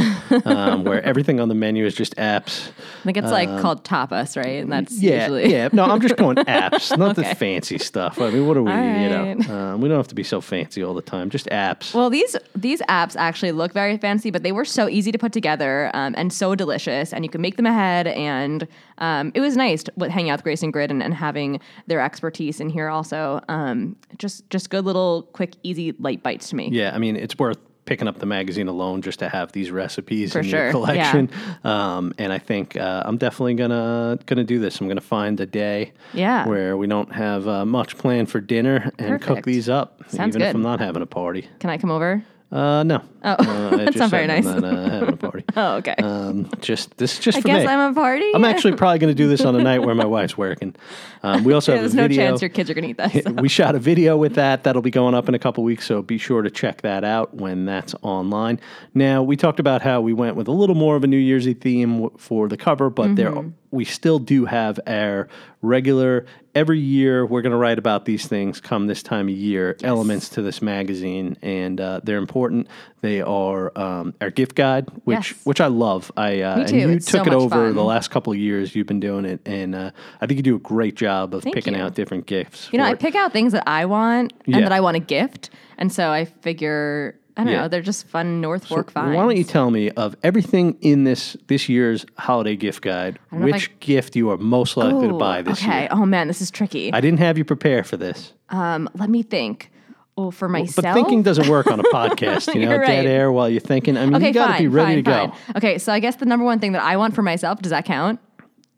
um, 0.46 0.84
where 0.84 1.02
everything 1.04 1.40
on 1.40 1.50
the 1.50 1.56
menu 1.56 1.86
is 1.86 1.96
just 1.96 2.16
apps. 2.16 2.70
I 2.70 3.04
think 3.04 3.18
it's 3.18 3.32
like 3.32 3.50
called 3.62 3.84
tapas, 3.84 4.38
right? 4.38 4.62
And 4.62 4.72
that's 4.72 5.02
Yeah, 5.02 5.22
usually 5.22 5.52
yeah. 5.52 5.70
No, 5.72 5.86
I'm 5.86 6.02
just 6.02 6.18
going 6.18 6.36
apps, 6.48 6.98
not 6.98 7.16
the 7.16 7.24
fancy 7.24 7.78
stuff. 7.78 8.20
I 8.20 8.30
mean, 8.30 8.48
what 8.48 8.58
are 8.58 8.64
we? 8.64 8.72
All 8.72 8.78
You 8.78 9.10
know, 9.10 9.54
um, 9.54 9.82
we 9.82 9.90
don't 9.90 9.98
have 9.98 10.08
to 10.10 10.16
be 10.16 10.24
so 10.24 10.42
fancy 10.42 10.84
all 10.84 10.94
the 10.94 11.02
time. 11.02 11.30
Just 11.30 11.48
apps. 11.48 11.94
Well, 11.94 12.10
these 12.10 12.36
these 12.56 12.82
apps 12.84 13.16
actually 13.18 13.52
look 13.52 13.74
very 13.74 13.98
fancy, 13.98 14.32
but 14.32 14.44
they 14.44 14.52
were 14.52 14.66
so 14.66 14.88
easy 14.88 15.12
to 15.12 15.18
put 15.18 15.32
together 15.34 15.92
um, 15.94 16.14
and 16.18 16.32
so 16.32 16.56
delicious, 16.56 16.93
and 17.14 17.26
you 17.26 17.30
can 17.30 17.42
make 17.42 17.56
them 17.58 17.66
ahead. 17.66 18.08
And 18.08 18.68
um, 19.00 19.32
it 19.34 19.40
was 19.42 19.58
nice 19.58 19.84
to 19.84 19.94
with- 19.96 20.12
hanging 20.12 20.30
out 20.32 20.38
with 20.40 20.44
Grace 20.44 20.62
and 20.62 20.72
Grit 20.72 20.92
and, 20.92 21.02
and 21.02 21.14
having 21.14 21.60
their 21.88 22.02
expertise 22.02 22.60
in 22.60 22.70
here 22.70 22.90
also. 22.90 23.42
Um, 23.50 23.96
just 24.18 24.48
just 24.50 24.70
good 24.70 24.86
little 24.86 25.24
quick, 25.34 25.56
easy, 25.64 25.94
light 26.00 26.22
bites 26.22 26.50
to 26.50 26.56
me. 26.56 26.70
Yeah, 26.72 26.92
I 26.94 26.98
mean, 27.00 27.16
it's 27.16 27.38
worth 27.40 27.58
picking 27.86 28.08
up 28.08 28.18
the 28.20 28.26
magazine 28.26 28.70
alone 28.70 29.02
just 29.02 29.20
to 29.20 29.28
have 29.28 29.52
these 29.52 29.70
recipes 29.70 30.32
For 30.32 30.40
in 30.40 30.46
your 30.46 30.52
sure, 30.52 30.72
collection. 30.72 31.30
Um, 31.66 32.14
and 32.18 32.32
I 32.32 32.38
think 32.40 32.78
uh, 32.78 33.04
I'm 33.06 33.18
definitely 33.18 33.56
gonna 33.56 34.18
gonna 34.26 34.46
do 34.46 34.58
this. 34.60 34.80
I'm 34.80 34.88
gonna 34.88 35.02
find 35.02 35.38
a 35.42 35.46
day 35.46 35.92
Yeah. 36.14 36.48
where 36.48 36.78
we 36.78 36.88
don't 36.88 37.12
have 37.12 37.46
uh, 37.46 37.66
much 37.66 37.98
planned 37.98 38.30
for 38.32 38.40
dinner 38.40 38.90
and 39.00 39.22
cook 39.22 39.44
these 39.44 39.68
up, 39.68 40.02
Sounds 40.08 40.34
even 40.36 40.48
if. 40.48 40.56
I'm 40.56 40.62
not 40.62 40.80
having 40.80 41.02
a 41.02 41.06
party. 41.06 41.50
Can 41.60 41.70
I 41.70 41.78
come 41.78 41.92
over? 41.92 42.24
Uh, 42.54 42.84
no. 42.84 43.02
Oh, 43.24 43.32
uh, 43.32 43.78
that's 43.78 43.98
not 43.98 44.12
very 44.12 44.28
nice. 44.28 44.46
not 44.46 44.64
uh, 44.64 44.90
having 44.90 45.10
a 45.16 45.18
party. 45.18 45.44
Oh, 45.58 45.76
okay. 45.78 45.96
Um, 45.98 46.50
just 46.62 46.96
this 46.98 47.14
is 47.14 47.20
just 47.20 47.38
I 47.40 47.42
for 47.42 47.48
guess 47.48 47.64
me. 47.66 47.68
I'm 47.68 47.92
a 47.92 47.96
party. 47.96 48.32
I'm 48.36 48.46
actually 48.46 48.74
probably 48.76 49.00
going 49.00 49.10
to 49.10 49.16
do 49.16 49.28
this 49.28 49.42
on 49.42 49.56
a 49.56 49.64
night 49.64 49.80
where 49.80 49.96
my 49.96 50.06
wife's 50.18 50.38
working. 50.38 50.76
Um, 51.24 51.44
we 51.44 51.54
also 51.54 51.72
Yeah, 51.72 51.78
have 51.78 51.84
there's 51.84 51.96
no 51.96 52.04
video. 52.08 52.28
chance 52.30 52.42
your 52.42 52.50
kids 52.50 52.70
are 52.70 52.76
gonna 52.76 52.88
eat 52.88 52.98
this. 52.98 53.26
we 53.42 53.50
shot 53.50 53.74
a 53.74 53.80
video 53.80 54.18
with 54.18 54.36
that. 54.36 54.64
That'll 54.64 54.82
be 54.84 54.92
going 54.92 55.16
up 55.16 55.28
in 55.28 55.34
a 55.34 55.40
couple 55.40 55.64
weeks, 55.64 55.88
so 55.88 56.04
be 56.04 56.18
sure 56.20 56.44
to 56.44 56.52
check 56.52 56.82
that 56.84 57.04
out 57.04 57.34
when 57.34 57.66
that's 57.66 57.96
online. 58.04 58.60
Now, 58.94 59.24
we 59.24 59.36
talked 59.36 59.60
about 59.60 59.82
how 59.82 60.02
we 60.02 60.14
went 60.14 60.36
with 60.36 60.48
a 60.48 60.52
little 60.52 60.76
more 60.76 60.96
of 60.96 61.04
a 61.04 61.08
New 61.08 61.18
Year's 61.18 61.48
Eve 61.48 61.60
theme 61.60 62.10
for 62.18 62.48
the 62.48 62.58
cover, 62.58 62.90
but 62.92 63.16
there 63.16 63.34
we 63.74 63.84
still 63.86 64.20
do 64.20 64.46
have 64.46 64.80
our 64.88 65.28
regular 65.62 66.26
every 66.56 66.80
year 66.80 67.26
we're 67.26 67.42
going 67.42 67.52
to 67.52 67.58
write 67.58 67.80
about 67.80 68.06
these 68.06 68.28
things 68.28 68.60
come 68.62 68.86
this 68.88 69.02
time 69.02 69.28
of 69.28 69.34
year 69.34 69.76
elements 69.84 70.30
to 70.30 70.42
this 70.42 70.62
magazine 70.62 71.36
and 71.42 71.80
uh, 71.82 72.00
they're 72.04 72.18
important 72.18 72.68
they 73.02 73.22
are 73.22 73.72
um, 73.78 74.14
our 74.22 74.30
gift 74.30 74.54
guide 74.56 74.88
which 75.06 75.32
Yes. 75.32 75.46
which 75.46 75.62
i 75.62 75.68
love 75.68 76.12
i 76.18 76.42
uh, 76.42 76.60
and 76.60 76.72
you 76.72 76.90
It's 76.90 77.10
so 77.10 77.18
took 77.20 77.28
it 77.28 77.34
over 77.34 77.50
fun. 77.68 77.76
the 77.76 77.84
last 77.84 78.12
couple 78.12 78.32
of 78.34 78.38
years 78.40 78.76
you've 78.76 78.88
been 78.88 79.00
doing 79.00 79.26
it 79.26 79.40
and 79.46 79.74
uh, 79.74 79.92
i 80.22 80.28
think 80.28 80.38
you 80.38 80.44
do 80.44 80.56
a 80.56 80.60
great 80.60 80.96
job 80.96 81.34
of 81.34 81.42
Thank 81.44 81.56
picking 81.56 81.74
you. 81.76 81.82
out 81.82 81.96
different 81.96 82.26
gifts 82.28 82.70
You 82.72 82.78
know, 82.80 82.86
I 82.86 82.92
it. 82.92 83.00
pick 83.00 83.16
out 83.16 83.32
things 83.34 83.54
that 83.54 83.64
I 83.68 83.86
want 83.86 84.34
and 84.46 84.56
Yeah. 84.56 84.60
that 84.62 84.72
I 84.72 84.80
want 84.82 84.96
to 84.96 85.00
gift, 85.00 85.50
and 85.78 85.92
so 85.92 86.10
I 86.12 86.26
figure 86.26 87.16
I 87.36 87.44
don't 87.44 87.54
Yeah. 87.54 87.62
know, 87.62 87.68
they're 87.68 87.82
just 87.82 88.08
fun 88.08 88.42
North 88.42 88.68
Fork 88.68 88.92
Why 88.94 89.02
finds. 89.04 89.18
don't 89.18 89.38
you 89.38 89.44
tell 89.44 89.72
me 89.72 89.90
of 89.92 90.16
everything 90.24 90.78
in 90.82 91.04
this 91.04 91.36
this 91.48 91.68
year's 91.68 92.06
holiday 92.18 92.56
gift 92.56 92.82
guide, 92.84 93.18
don't 93.32 93.42
know 93.42 93.48
if 93.48 93.54
which 93.54 93.70
I- 93.70 93.74
gift 93.80 94.16
you 94.16 94.30
are 94.30 94.38
most 94.38 94.78
likely 94.78 95.08
to 95.08 95.14
buy 95.16 95.42
this 95.42 95.62
okay. 95.64 95.80
year? 95.82 95.88
Oh 95.92 96.06
man, 96.06 96.28
this 96.28 96.42
is 96.42 96.52
tricky. 96.52 96.94
I 96.94 97.02
didn't 97.02 97.20
have 97.20 97.38
you 97.38 97.44
prepare 97.46 97.84
for 97.84 97.98
this, 97.98 98.34
Um, 98.50 98.88
let 98.96 99.10
me 99.10 99.24
think. 99.24 99.72
Oh, 100.16 100.30
for 100.30 100.48
myself. 100.48 100.76
but 100.84 100.94
thinking 100.94 101.24
doesn't 101.24 101.48
work 101.50 101.66
on 101.66 101.80
a 101.80 101.84
podcast. 101.92 102.54
You 102.54 102.62
know, 102.68 102.70
You're 102.76 102.86
dead 102.86 103.08
air 103.08 103.32
while 103.32 103.50
you're 103.50 103.60
thinking. 103.60 103.98
I 103.98 104.06
mean, 104.06 104.14
okay, 104.18 104.28
you 104.28 104.34
got 104.34 104.58
to 104.58 104.62
be 104.62 104.68
ready 104.68 105.02
fine, 105.02 105.04
to 105.04 105.12
fine. 105.12 105.30
go. 105.30 105.58
Okay, 105.58 105.78
so 105.80 105.92
I 105.92 106.00
guess 106.00 106.18
the 106.18 106.28
number 106.28 106.46
one 106.46 106.60
thing 106.60 106.74
that 106.74 106.84
I 106.84 106.98
want 106.98 107.16
for 107.16 107.24
myself 107.24 107.64
does 107.64 107.72
that 107.72 107.84
count? 107.86 108.20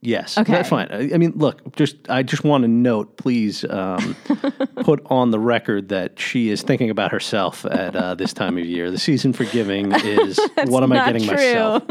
Yes, 0.05 0.37
Okay. 0.37 0.51
that's 0.51 0.69
fine. 0.69 0.87
I 0.91 1.11
I 1.13 1.17
mean, 1.17 1.33
look, 1.35 1.75
just 1.75 1.95
I 2.09 2.21
just 2.23 2.43
want 2.43 2.61
to 2.63 2.67
note, 2.67 3.17
please 3.17 3.65
um, 3.65 4.15
put 4.83 5.01
on 5.07 5.31
the 5.31 5.39
record 5.39 5.89
that 5.89 6.19
she 6.19 6.49
is 6.49 6.61
thinking 6.61 6.89
about 6.89 7.11
herself 7.11 7.65
at 7.65 7.95
uh, 7.95 8.13
this 8.15 8.31
time 8.33 8.57
of 8.57 8.65
year. 8.65 8.91
The 8.91 8.99
season 8.99 9.33
for 9.33 9.45
giving 9.45 9.91
is 9.95 10.39
what 10.67 10.83
am 10.83 10.91
I 10.91 11.05
getting 11.05 11.23
true. 11.23 11.35
myself? 11.35 11.83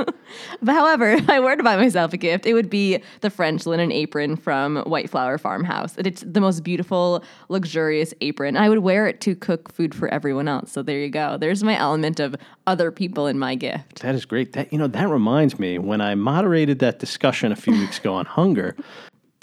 But 0.63 0.75
however, 0.75 1.11
if 1.13 1.29
I 1.29 1.41
were 1.41 1.57
to 1.57 1.63
buy 1.63 1.77
myself 1.77 2.13
a 2.13 2.17
gift, 2.17 2.47
it 2.47 2.55
would 2.55 2.71
be 2.71 3.01
the 3.21 3.31
French 3.31 3.67
linen 3.67 3.93
apron 3.93 4.37
from 4.37 4.77
White 4.79 5.11
Flower 5.11 5.39
Farmhouse. 5.39 5.97
It's 5.99 6.23
the 6.27 6.41
most 6.41 6.65
beautiful, 6.65 7.23
luxurious 7.49 8.15
apron. 8.21 8.57
I 8.57 8.69
would 8.69 8.81
wear 8.81 9.07
it 9.07 9.21
to 9.23 9.35
cook 9.35 9.73
food 9.73 9.95
for 9.95 10.09
everyone 10.09 10.49
else. 10.49 10.73
So 10.73 10.83
there 10.83 10.99
you 10.99 11.11
go. 11.11 11.37
There's 11.37 11.63
my 11.63 11.79
element 11.79 12.21
of 12.21 12.35
other 12.67 12.91
people 12.91 13.27
in 13.27 13.39
my 13.39 13.55
gift. 13.55 14.03
That 14.03 14.15
is 14.15 14.25
great. 14.25 14.53
That 14.53 14.73
you 14.73 14.79
know 14.79 14.89
that 14.89 15.09
reminds 15.09 15.59
me 15.59 15.79
when 15.79 16.01
I 16.01 16.15
moderated 16.15 16.79
that 16.81 16.99
discussion 16.99 17.53
a 17.53 17.57
few 17.57 17.73
weeks 17.73 17.99
ago 17.99 18.15
on 18.15 18.27
hunger. 18.27 18.77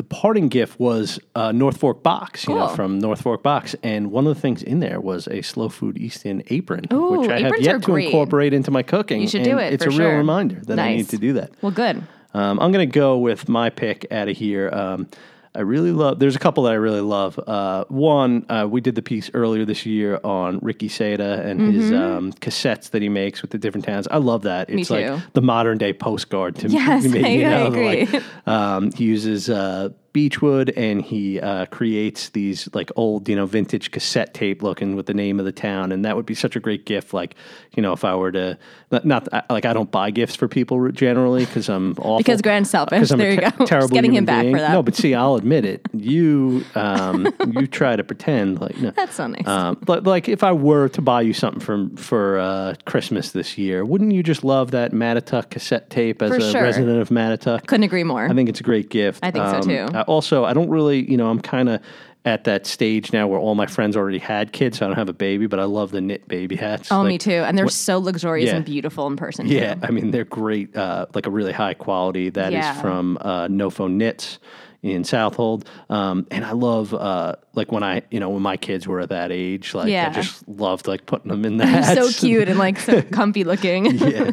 The 0.01 0.07
parting 0.07 0.49
gift 0.49 0.79
was 0.79 1.19
a 1.35 1.53
North 1.53 1.77
Fork 1.77 2.01
box, 2.01 2.47
you 2.47 2.55
know, 2.55 2.69
from 2.69 2.97
North 2.97 3.21
Fork 3.21 3.43
box, 3.43 3.75
and 3.83 4.11
one 4.11 4.25
of 4.25 4.33
the 4.33 4.41
things 4.41 4.63
in 4.63 4.79
there 4.79 4.99
was 4.99 5.27
a 5.27 5.43
slow 5.43 5.69
food 5.69 5.95
East 5.95 6.25
End 6.25 6.41
apron, 6.47 6.85
Ooh, 6.91 7.19
which 7.19 7.29
I 7.29 7.39
have 7.39 7.59
yet 7.59 7.73
to 7.73 7.79
great. 7.81 8.05
incorporate 8.05 8.51
into 8.51 8.71
my 8.71 8.81
cooking. 8.81 9.21
You 9.21 9.27
should 9.27 9.43
do 9.43 9.59
it, 9.59 9.73
It's 9.73 9.85
a 9.85 9.89
real 9.89 9.99
sure. 9.99 10.17
reminder 10.17 10.55
that 10.61 10.79
I 10.79 10.95
need 10.95 11.09
to 11.09 11.19
do 11.19 11.33
that. 11.33 11.51
Well, 11.61 11.71
good. 11.71 12.01
Um, 12.33 12.59
I'm 12.59 12.71
going 12.71 12.89
to 12.89 12.91
go 12.91 13.19
with 13.19 13.47
my 13.47 13.69
pick 13.69 14.07
out 14.11 14.27
of 14.27 14.35
here. 14.35 14.71
Um, 14.73 15.07
I 15.53 15.59
really 15.61 15.91
love. 15.91 16.19
There's 16.19 16.35
a 16.35 16.39
couple 16.39 16.63
that 16.63 16.71
I 16.71 16.75
really 16.75 17.01
love. 17.01 17.37
Uh, 17.37 17.83
one, 17.89 18.45
uh, 18.49 18.67
we 18.69 18.79
did 18.79 18.95
the 18.95 19.01
piece 19.01 19.29
earlier 19.33 19.65
this 19.65 19.85
year 19.85 20.19
on 20.23 20.59
Ricky 20.61 20.87
Seda 20.87 21.45
and 21.45 21.73
his 21.73 21.91
um, 21.91 22.31
cassettes 22.33 22.91
that 22.91 23.01
he 23.01 23.09
makes 23.09 23.41
with 23.41 23.51
the 23.51 23.57
different 23.57 23.85
towns. 23.85 24.07
I 24.09 24.17
love 24.17 24.43
that. 24.43 24.69
It's 24.69 24.89
Mm-hmm. 24.89 25.13
Like 25.15 25.33
the 25.33 25.41
modern 25.41 25.77
day 25.77 25.91
postcard 25.93 26.55
to 26.57 26.67
Yes, 26.69 27.03
me. 27.05 27.41
You 27.41 27.47
I 27.47 27.51
agree. 27.67 28.05
like, 28.05 28.23
um, 28.47 28.91
he 28.93 29.03
uses 29.03 29.49
uh, 29.49 29.89
Beechwood, 30.13 30.69
and 30.71 31.01
he 31.01 31.39
uh, 31.39 31.65
creates 31.67 32.29
these 32.29 32.67
like 32.73 32.91
old, 32.95 33.29
you 33.29 33.35
know, 33.35 33.45
vintage 33.45 33.91
cassette 33.91 34.33
tape 34.33 34.61
looking 34.61 34.95
with 34.95 35.05
the 35.05 35.13
name 35.13 35.39
of 35.39 35.45
the 35.45 35.51
town, 35.51 35.91
and 35.91 36.03
that 36.05 36.15
would 36.15 36.25
be 36.25 36.35
such 36.35 36.55
a 36.55 36.59
great 36.59 36.85
gift. 36.85 37.13
Like, 37.13 37.35
you 37.75 37.81
know, 37.81 37.93
if 37.93 38.03
I 38.03 38.15
were 38.15 38.31
to 38.31 38.57
not, 38.91 39.05
not 39.05 39.27
like 39.49 39.65
I 39.65 39.73
don't 39.73 39.89
buy 39.91 40.11
gifts 40.11 40.35
for 40.35 40.47
people 40.47 40.91
generally 40.91 41.45
because 41.45 41.69
I'm 41.69 41.91
awful. 41.97 42.17
Because 42.17 42.41
Grant's 42.41 42.69
selfish. 42.69 43.09
There 43.09 43.31
you 43.31 43.37
te- 43.37 43.51
go. 43.57 43.65
Terrible 43.65 43.87
Just 43.87 43.93
getting 43.93 44.13
him 44.13 44.25
back 44.25 44.41
being. 44.43 44.55
for 44.55 44.59
that. 44.61 44.71
No, 44.71 44.83
but 44.83 44.95
see, 44.95 45.13
I'll 45.13 45.35
admit 45.35 45.65
it. 45.65 45.81
You, 46.01 46.65
um, 46.75 47.27
you 47.53 47.67
try 47.67 47.95
to 47.95 48.03
pretend 48.03 48.59
like 48.59 48.75
no. 48.79 48.89
That's 48.91 49.13
so 49.15 49.27
nice. 49.27 49.47
Um, 49.47 49.77
but 49.85 50.03
like, 50.03 50.27
if 50.27 50.43
I 50.43 50.51
were 50.51 50.89
to 50.89 51.01
buy 51.01 51.21
you 51.21 51.31
something 51.33 51.61
for 51.61 51.87
for 51.95 52.39
uh, 52.39 52.73
Christmas 52.85 53.31
this 53.31 53.57
year, 53.57 53.85
wouldn't 53.85 54.11
you 54.11 54.23
just 54.23 54.43
love 54.43 54.71
that 54.71 54.91
Mattituck 54.93 55.51
cassette 55.51 55.89
tape 55.91 56.21
as 56.23 56.31
For 56.31 56.37
a 56.37 56.41
sure. 56.51 56.63
resident 56.63 56.99
of 57.01 57.09
Mattituck? 57.09 57.67
Couldn't 57.67 57.83
agree 57.83 58.03
more. 58.03 58.25
I 58.25 58.33
think 58.33 58.49
it's 58.49 58.59
a 58.59 58.63
great 58.63 58.89
gift. 58.89 59.19
I 59.23 59.29
think 59.31 59.45
so, 59.47 59.61
too. 59.61 59.87
I 59.93 60.00
also, 60.01 60.45
I 60.45 60.53
don't 60.53 60.69
really, 60.69 61.09
you 61.09 61.17
know, 61.17 61.29
I'm 61.29 61.41
kind 61.41 61.69
of 61.69 61.81
at 62.23 62.43
that 62.43 62.67
stage 62.67 63.11
now 63.11 63.27
where 63.27 63.39
all 63.39 63.55
my 63.55 63.65
friends 63.65 63.97
already 63.97 64.19
had 64.19 64.51
kids. 64.53 64.77
So 64.77 64.85
I 64.85 64.89
don't 64.89 64.95
have 64.97 65.09
a 65.09 65.13
baby, 65.13 65.47
but 65.47 65.59
I 65.59 65.63
love 65.63 65.89
the 65.89 66.01
knit 66.01 66.27
baby 66.27 66.55
hats. 66.55 66.91
oh, 66.91 66.99
Like, 66.99 67.07
me 67.07 67.17
too. 67.17 67.31
And 67.31 67.57
they're 67.57 67.67
so 67.67 67.97
luxurious 67.97 68.49
Yeah. 68.49 68.57
and 68.57 68.65
beautiful 68.65 69.07
in 69.07 69.15
person. 69.15 69.47
Yeah, 69.47 69.73
too. 69.73 69.79
I 69.83 69.89
mean 69.91 70.11
they're 70.11 70.23
great, 70.23 70.75
uh, 70.75 71.07
like 71.15 71.25
a 71.25 71.31
really 71.31 71.51
high 71.51 71.73
quality. 71.73 72.29
That 72.29 72.49
is 72.53 72.57
Yeah. 72.59 72.73
from 72.79 73.17
uh, 73.21 73.47
Nofo 73.47 73.89
Knits 73.91 74.37
in 74.83 75.03
Southold, 75.03 75.67
um, 75.89 76.25
and 76.31 76.43
I 76.43 76.53
love 76.53 76.91
uh, 76.93 77.35
like 77.53 77.71
when 77.71 77.83
I, 77.83 78.01
you 78.09 78.19
know, 78.19 78.29
when 78.29 78.41
my 78.41 78.57
kids 78.57 78.87
were 78.87 78.99
at 78.99 79.09
that 79.09 79.31
age, 79.31 79.75
like 79.75 79.89
Yeah. 79.89 80.09
I 80.09 80.13
just 80.13 80.47
loved 80.47 80.87
like 80.87 81.05
putting 81.05 81.29
them 81.29 81.45
in 81.45 81.57
that. 81.57 81.95
So 81.95 82.11
cute 82.19 82.49
and 82.49 82.57
like 82.57 82.79
so 82.79 83.01
comfy 83.03 83.43
looking. 83.43 83.85
yeah, 83.97 84.31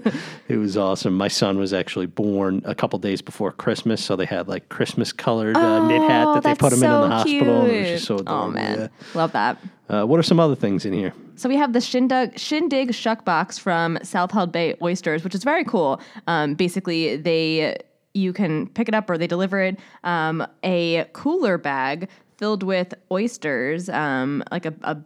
it 0.48 0.56
was 0.56 0.76
awesome. 0.76 1.14
My 1.14 1.28
son 1.28 1.58
was 1.58 1.74
actually 1.74 2.06
born 2.06 2.62
a 2.64 2.74
couple 2.74 2.98
days 2.98 3.20
before 3.20 3.52
Christmas, 3.52 4.02
so 4.02 4.16
they 4.16 4.24
had 4.24 4.48
like 4.48 4.70
Christmas 4.70 5.12
colored 5.12 5.56
uh, 5.56 5.86
knit 5.86 6.00
hat 6.02 6.26
Oh, 6.26 6.34
that 6.34 6.42
they 6.44 6.54
put 6.54 6.72
him 6.72 6.82
in 6.82 6.90
in 6.90 6.90
the 6.90 7.06
so 7.06 7.08
hospital. 7.10 7.60
And 7.62 7.70
it 7.70 7.80
was 7.80 7.88
just 7.90 8.04
so 8.06 8.14
adorable. 8.16 8.44
Oh 8.44 8.50
man, 8.50 8.78
yeah. 8.78 8.88
love 9.14 9.32
that. 9.32 9.58
Uh, 9.90 10.04
what 10.04 10.18
are 10.18 10.22
some 10.22 10.40
other 10.40 10.54
things 10.56 10.84
in 10.84 10.92
here? 10.92 11.12
So 11.36 11.48
we 11.48 11.56
have 11.56 11.72
the 11.72 11.80
Shindig, 11.80 12.38
Shindig 12.38 12.92
Shuck 12.94 13.24
Box 13.24 13.58
from 13.58 13.98
Southold 14.02 14.50
Bay 14.52 14.74
Oysters, 14.82 15.22
which 15.24 15.34
is 15.34 15.44
very 15.44 15.64
cool. 15.64 16.00
Um, 16.26 16.54
basically, 16.54 17.16
they 17.16 17.76
you 18.18 18.32
can 18.32 18.68
pick 18.68 18.88
it 18.88 18.94
up 18.94 19.08
or 19.08 19.16
they 19.16 19.26
deliver 19.26 19.60
it. 19.60 19.78
Um, 20.04 20.46
a 20.62 21.06
cooler 21.12 21.58
bag 21.58 22.08
filled 22.36 22.62
with 22.62 22.94
oysters, 23.10 23.88
um, 23.88 24.42
like 24.50 24.66
a, 24.66 24.74
a 24.82 24.98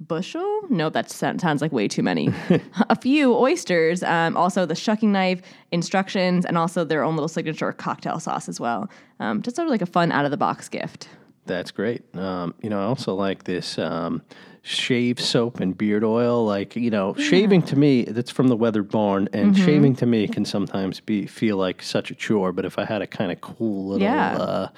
bushel. 0.00 0.62
No, 0.70 0.90
that 0.90 1.10
sounds 1.10 1.60
like 1.60 1.72
way 1.72 1.88
too 1.88 2.02
many. 2.02 2.32
a 2.88 2.96
few 2.96 3.34
oysters. 3.34 4.02
Um, 4.02 4.36
also 4.36 4.66
the 4.66 4.74
shucking 4.74 5.12
knife 5.12 5.42
instructions, 5.72 6.44
and 6.44 6.56
also 6.56 6.84
their 6.84 7.02
own 7.02 7.14
little 7.14 7.28
signature 7.28 7.72
cocktail 7.72 8.20
sauce 8.20 8.48
as 8.48 8.60
well. 8.60 8.88
Um, 9.20 9.42
just 9.42 9.56
sort 9.56 9.66
of 9.66 9.70
like 9.70 9.82
a 9.82 9.86
fun 9.86 10.12
out 10.12 10.24
of 10.24 10.30
the 10.30 10.36
box 10.36 10.68
gift. 10.68 11.08
That's 11.46 11.70
great. 11.70 12.02
Um, 12.14 12.54
you 12.62 12.68
know, 12.68 12.80
I 12.80 12.84
also 12.84 13.14
like 13.14 13.44
this 13.44 13.78
um, 13.78 14.22
shave 14.62 15.20
soap 15.20 15.60
and 15.60 15.76
beard 15.76 16.04
oil. 16.04 16.44
Like, 16.44 16.76
you 16.76 16.90
know, 16.90 17.14
shaving 17.14 17.62
to 17.62 17.76
me, 17.76 18.04
that's 18.04 18.30
from 18.30 18.48
the 18.48 18.56
Weathered 18.56 18.90
Barn, 18.90 19.28
and 19.32 19.54
Mm-hmm. 19.54 19.64
shaving 19.64 19.96
to 19.96 20.06
me 20.06 20.28
can 20.28 20.44
sometimes 20.44 21.00
be 21.00 21.26
feel 21.26 21.56
like 21.56 21.82
such 21.82 22.10
a 22.10 22.14
chore. 22.14 22.52
But 22.52 22.64
if 22.64 22.78
I 22.78 22.84
had 22.84 23.02
a 23.02 23.06
kind 23.06 23.32
of 23.32 23.40
cool 23.40 23.86
little, 23.88 24.02
Yeah. 24.06 24.36
uh, 24.36 24.68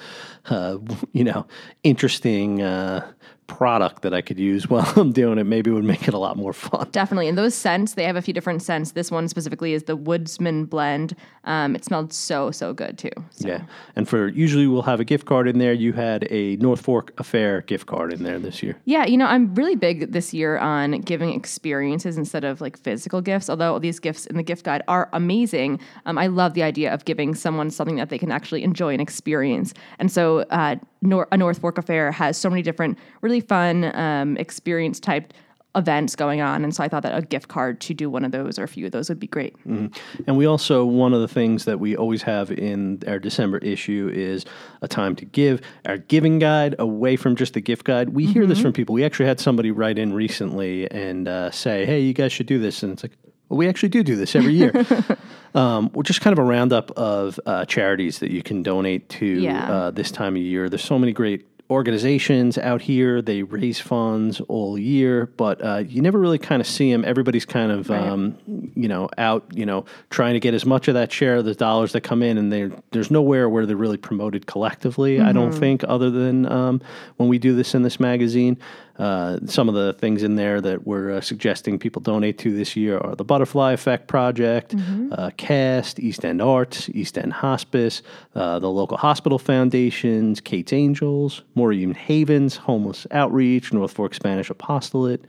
uh, 0.49 0.79
you 1.13 1.25
know, 1.25 1.47
interesting 1.83 2.63
uh, 2.63 3.11
product 3.47 4.03
that 4.03 4.15
I 4.15 4.21
could 4.21 4.39
use 4.39 4.71
while 4.71 4.87
I'm 4.97 5.11
doing 5.13 5.39
it, 5.39 5.45
maybe 5.45 5.71
it 5.71 5.75
would 5.75 5.83
make 5.85 6.07
it 6.07 6.15
a 6.15 6.19
lot 6.19 6.37
more 6.37 6.53
fun. 6.53 6.89
Definitely. 6.93 7.27
And 7.29 7.37
those 7.37 7.55
scents, 7.55 7.95
they 7.95 8.05
have 8.05 8.15
a 8.17 8.23
few 8.23 8.33
different 8.33 8.63
scents. 8.63 8.93
This 8.93 9.11
one 9.11 9.27
specifically 9.29 9.73
is 9.73 9.85
the 9.85 9.97
Woodsman 9.97 10.67
blend. 10.67 11.17
Um, 11.45 11.75
it 11.75 11.85
smelled 11.85 12.13
so, 12.13 12.53
so 12.53 12.73
good 12.73 12.97
too. 12.97 13.11
So. 13.31 13.49
Yeah, 13.49 13.63
and 13.97 14.09
for 14.09 14.29
usually 14.29 14.67
we'll 14.69 14.83
have 14.83 15.01
a 15.01 15.05
gift 15.05 15.27
card 15.27 15.49
in 15.49 15.59
there. 15.59 15.73
You 15.73 15.93
had 15.95 16.29
a 16.31 16.57
North 16.57 16.81
Fork 16.81 17.13
Affair 17.19 17.63
gift 17.63 17.87
card 17.87 18.13
in 18.13 18.23
there 18.23 18.39
this 18.39 18.63
year. 18.63 18.77
Yeah, 18.85 19.07
you 19.07 19.17
know, 19.17 19.27
I'm 19.27 19.53
really 19.57 19.70
big 19.77 20.13
this 20.13 20.33
year 20.33 20.59
on 20.59 21.01
giving 21.01 21.33
experiences 21.33 22.17
instead 22.17 22.45
of 22.45 22.61
like 22.61 22.79
physical 22.79 23.21
gifts. 23.21 23.51
Although 23.51 23.79
these 23.79 23.99
gifts 23.99 24.27
in 24.27 24.37
the 24.37 24.43
gift 24.43 24.65
guide 24.65 24.83
are 24.89 25.09
amazing, 25.13 25.81
um, 26.07 26.19
I 26.19 26.27
love 26.27 26.55
the 26.55 26.63
idea 26.63 26.93
of 26.93 27.05
giving 27.05 27.35
someone 27.35 27.71
something 27.71 27.97
that 27.97 28.09
they 28.09 28.19
can 28.19 28.31
actually 28.31 28.63
enjoy 28.63 28.93
and 28.93 29.01
experience. 29.01 29.75
And 29.99 30.11
so, 30.11 30.41
uh, 30.51 30.77
Nor- 31.03 31.29
a 31.33 31.37
North 31.37 31.59
Fork 31.59 31.79
Affair 31.79 32.13
has 32.13 32.37
so 32.37 32.51
many 32.51 32.61
different 32.63 32.99
really 33.23 33.41
fun 33.41 33.85
um, 33.97 34.37
experience 34.37 35.01
type 35.01 35.33
events 35.77 36.17
going 36.17 36.41
on. 36.41 36.65
And 36.65 36.75
so, 36.75 36.83
I 36.83 36.89
thought 36.89 37.03
that 37.05 37.17
a 37.17 37.23
gift 37.23 37.49
card 37.49 37.81
to 37.83 37.95
do 37.95 38.11
one 38.11 38.25
of 38.25 38.33
those 38.33 38.59
or 38.59 38.65
a 38.65 38.69
few 38.69 38.87
of 38.87 38.93
those 38.93 39.09
would 39.09 39.21
be 39.21 39.27
great. 39.29 39.55
And 39.65 40.37
we 40.37 40.47
also, 40.47 40.85
one 40.85 41.15
of 41.15 41.21
the 41.21 41.29
things 41.29 41.65
that 41.67 41.79
we 41.79 41.97
always 41.97 42.23
have 42.23 42.51
in 42.51 43.03
our 43.07 43.19
December 43.19 43.59
issue 43.59 44.11
is 44.13 44.45
a 44.83 44.89
time 44.89 45.15
to 45.17 45.25
give. 45.25 45.61
Our 45.87 45.99
giving 45.99 46.39
guide, 46.39 46.75
away 46.79 47.17
from 47.17 47.37
just 47.37 47.55
the 47.55 47.61
gift 47.61 47.85
guide. 47.85 48.11
We 48.11 48.27
hear 48.27 48.47
this 48.47 48.61
from 48.61 48.73
people. 48.73 48.95
We 48.95 49.05
actually 49.05 49.27
had 49.27 49.39
somebody 49.41 49.71
write 49.71 49.99
in 49.99 50.13
recently 50.13 50.91
and 50.91 51.29
uh, 51.29 51.51
say, 51.51 51.87
hey, 51.87 52.01
you 52.01 52.15
guys 52.15 52.33
should 52.33 52.47
do 52.47 52.59
this. 52.59 52.83
And 52.83 52.93
it's 52.93 53.03
like, 53.05 53.13
well, 53.49 53.59
we 53.59 53.69
actually 53.69 53.89
do 53.89 54.03
do 54.05 54.15
this 54.17 54.37
every 54.37 54.55
year. 54.55 54.73
um, 55.55 55.91
we're 55.93 56.05
just 56.05 56.21
kind 56.21 56.33
of 56.33 56.39
a 56.39 56.45
roundup 56.45 56.93
of 56.93 57.39
uh, 57.47 57.65
charities 57.65 58.21
that 58.21 58.31
you 58.31 58.43
can 58.43 58.63
donate 58.63 59.09
to 59.09 59.27
Yeah. 59.27 59.71
uh, 59.71 59.91
this 59.91 60.11
time 60.13 60.37
of 60.37 60.43
year. 60.43 60.69
There's 60.69 60.85
so 60.85 60.99
many 60.99 61.13
great 61.13 61.47
organizations 61.71 62.59
out 62.59 62.83
here. 62.83 63.23
They 63.23 63.43
raise 63.43 63.79
funds 63.79 64.41
all 64.43 64.77
year, 64.79 65.27
but 65.37 65.65
uh, 65.65 65.85
you 65.87 66.03
never 66.03 66.19
really 66.19 66.39
kind 66.39 66.61
of 66.61 66.67
see 66.67 66.91
them. 66.91 67.05
Everybody's 67.05 67.45
kind 67.45 67.71
of, 67.71 67.91
um, 67.91 68.37
you 68.75 68.89
know, 68.89 69.09
out, 69.17 69.47
you 69.55 69.65
know, 69.65 69.85
trying 70.11 70.35
to 70.35 70.41
get 70.41 70.53
as 70.53 70.67
much 70.67 70.89
of 70.89 70.95
that 70.95 71.13
share 71.13 71.37
of 71.37 71.45
the 71.45 71.55
dollars 71.55 71.93
that 71.93 72.01
come 72.01 72.23
in, 72.23 72.37
and 72.39 72.53
there's 72.91 73.11
nowhere 73.11 73.49
where 73.49 73.67
they're 73.67 73.77
really 73.77 73.97
promoted 73.97 74.47
collectively. 74.47 75.21
I 75.21 75.33
don't 75.33 75.53
think, 75.53 75.85
other 75.87 76.11
than 76.11 76.51
um, 76.51 76.83
when 77.17 77.29
we 77.29 77.39
do 77.39 77.55
this 77.55 77.75
in 77.75 77.83
this 77.83 78.01
magazine. 78.01 78.59
Uh, 79.01 79.39
some 79.47 79.67
of 79.67 79.75
the 79.75 79.95
things 79.95 80.23
in 80.23 80.35
there 80.35 80.61
that 80.61 80.87
we're 80.87 81.13
uh, 81.13 81.21
suggesting 81.23 81.79
people 81.79 82.03
donate 82.03 82.37
to 82.37 82.55
this 82.55 82.77
year 82.77 82.99
are 82.99 83.17
the 83.17 83.25
Butterfly 83.25 83.73
Effect 83.73 84.09
Project, 84.09 84.75
uh, 85.13 85.31
CAST, 85.39 85.99
East 85.99 86.23
End 86.23 86.43
Arts, 86.43 86.91
East 86.91 87.17
End 87.17 87.33
Hospice, 87.33 88.03
uh, 88.35 88.59
the 88.59 88.69
local 88.69 88.99
hospital 88.99 89.39
foundations, 89.39 90.39
Kate's 90.43 90.75
Angels, 90.75 91.45
Maureen's 91.55 91.97
Haven, 91.97 92.51
Homeless 92.51 93.07
Outreach, 93.11 93.73
North 93.73 93.93
Fork 93.93 94.13
Spanish 94.13 94.51
Apostolate. 94.51 95.25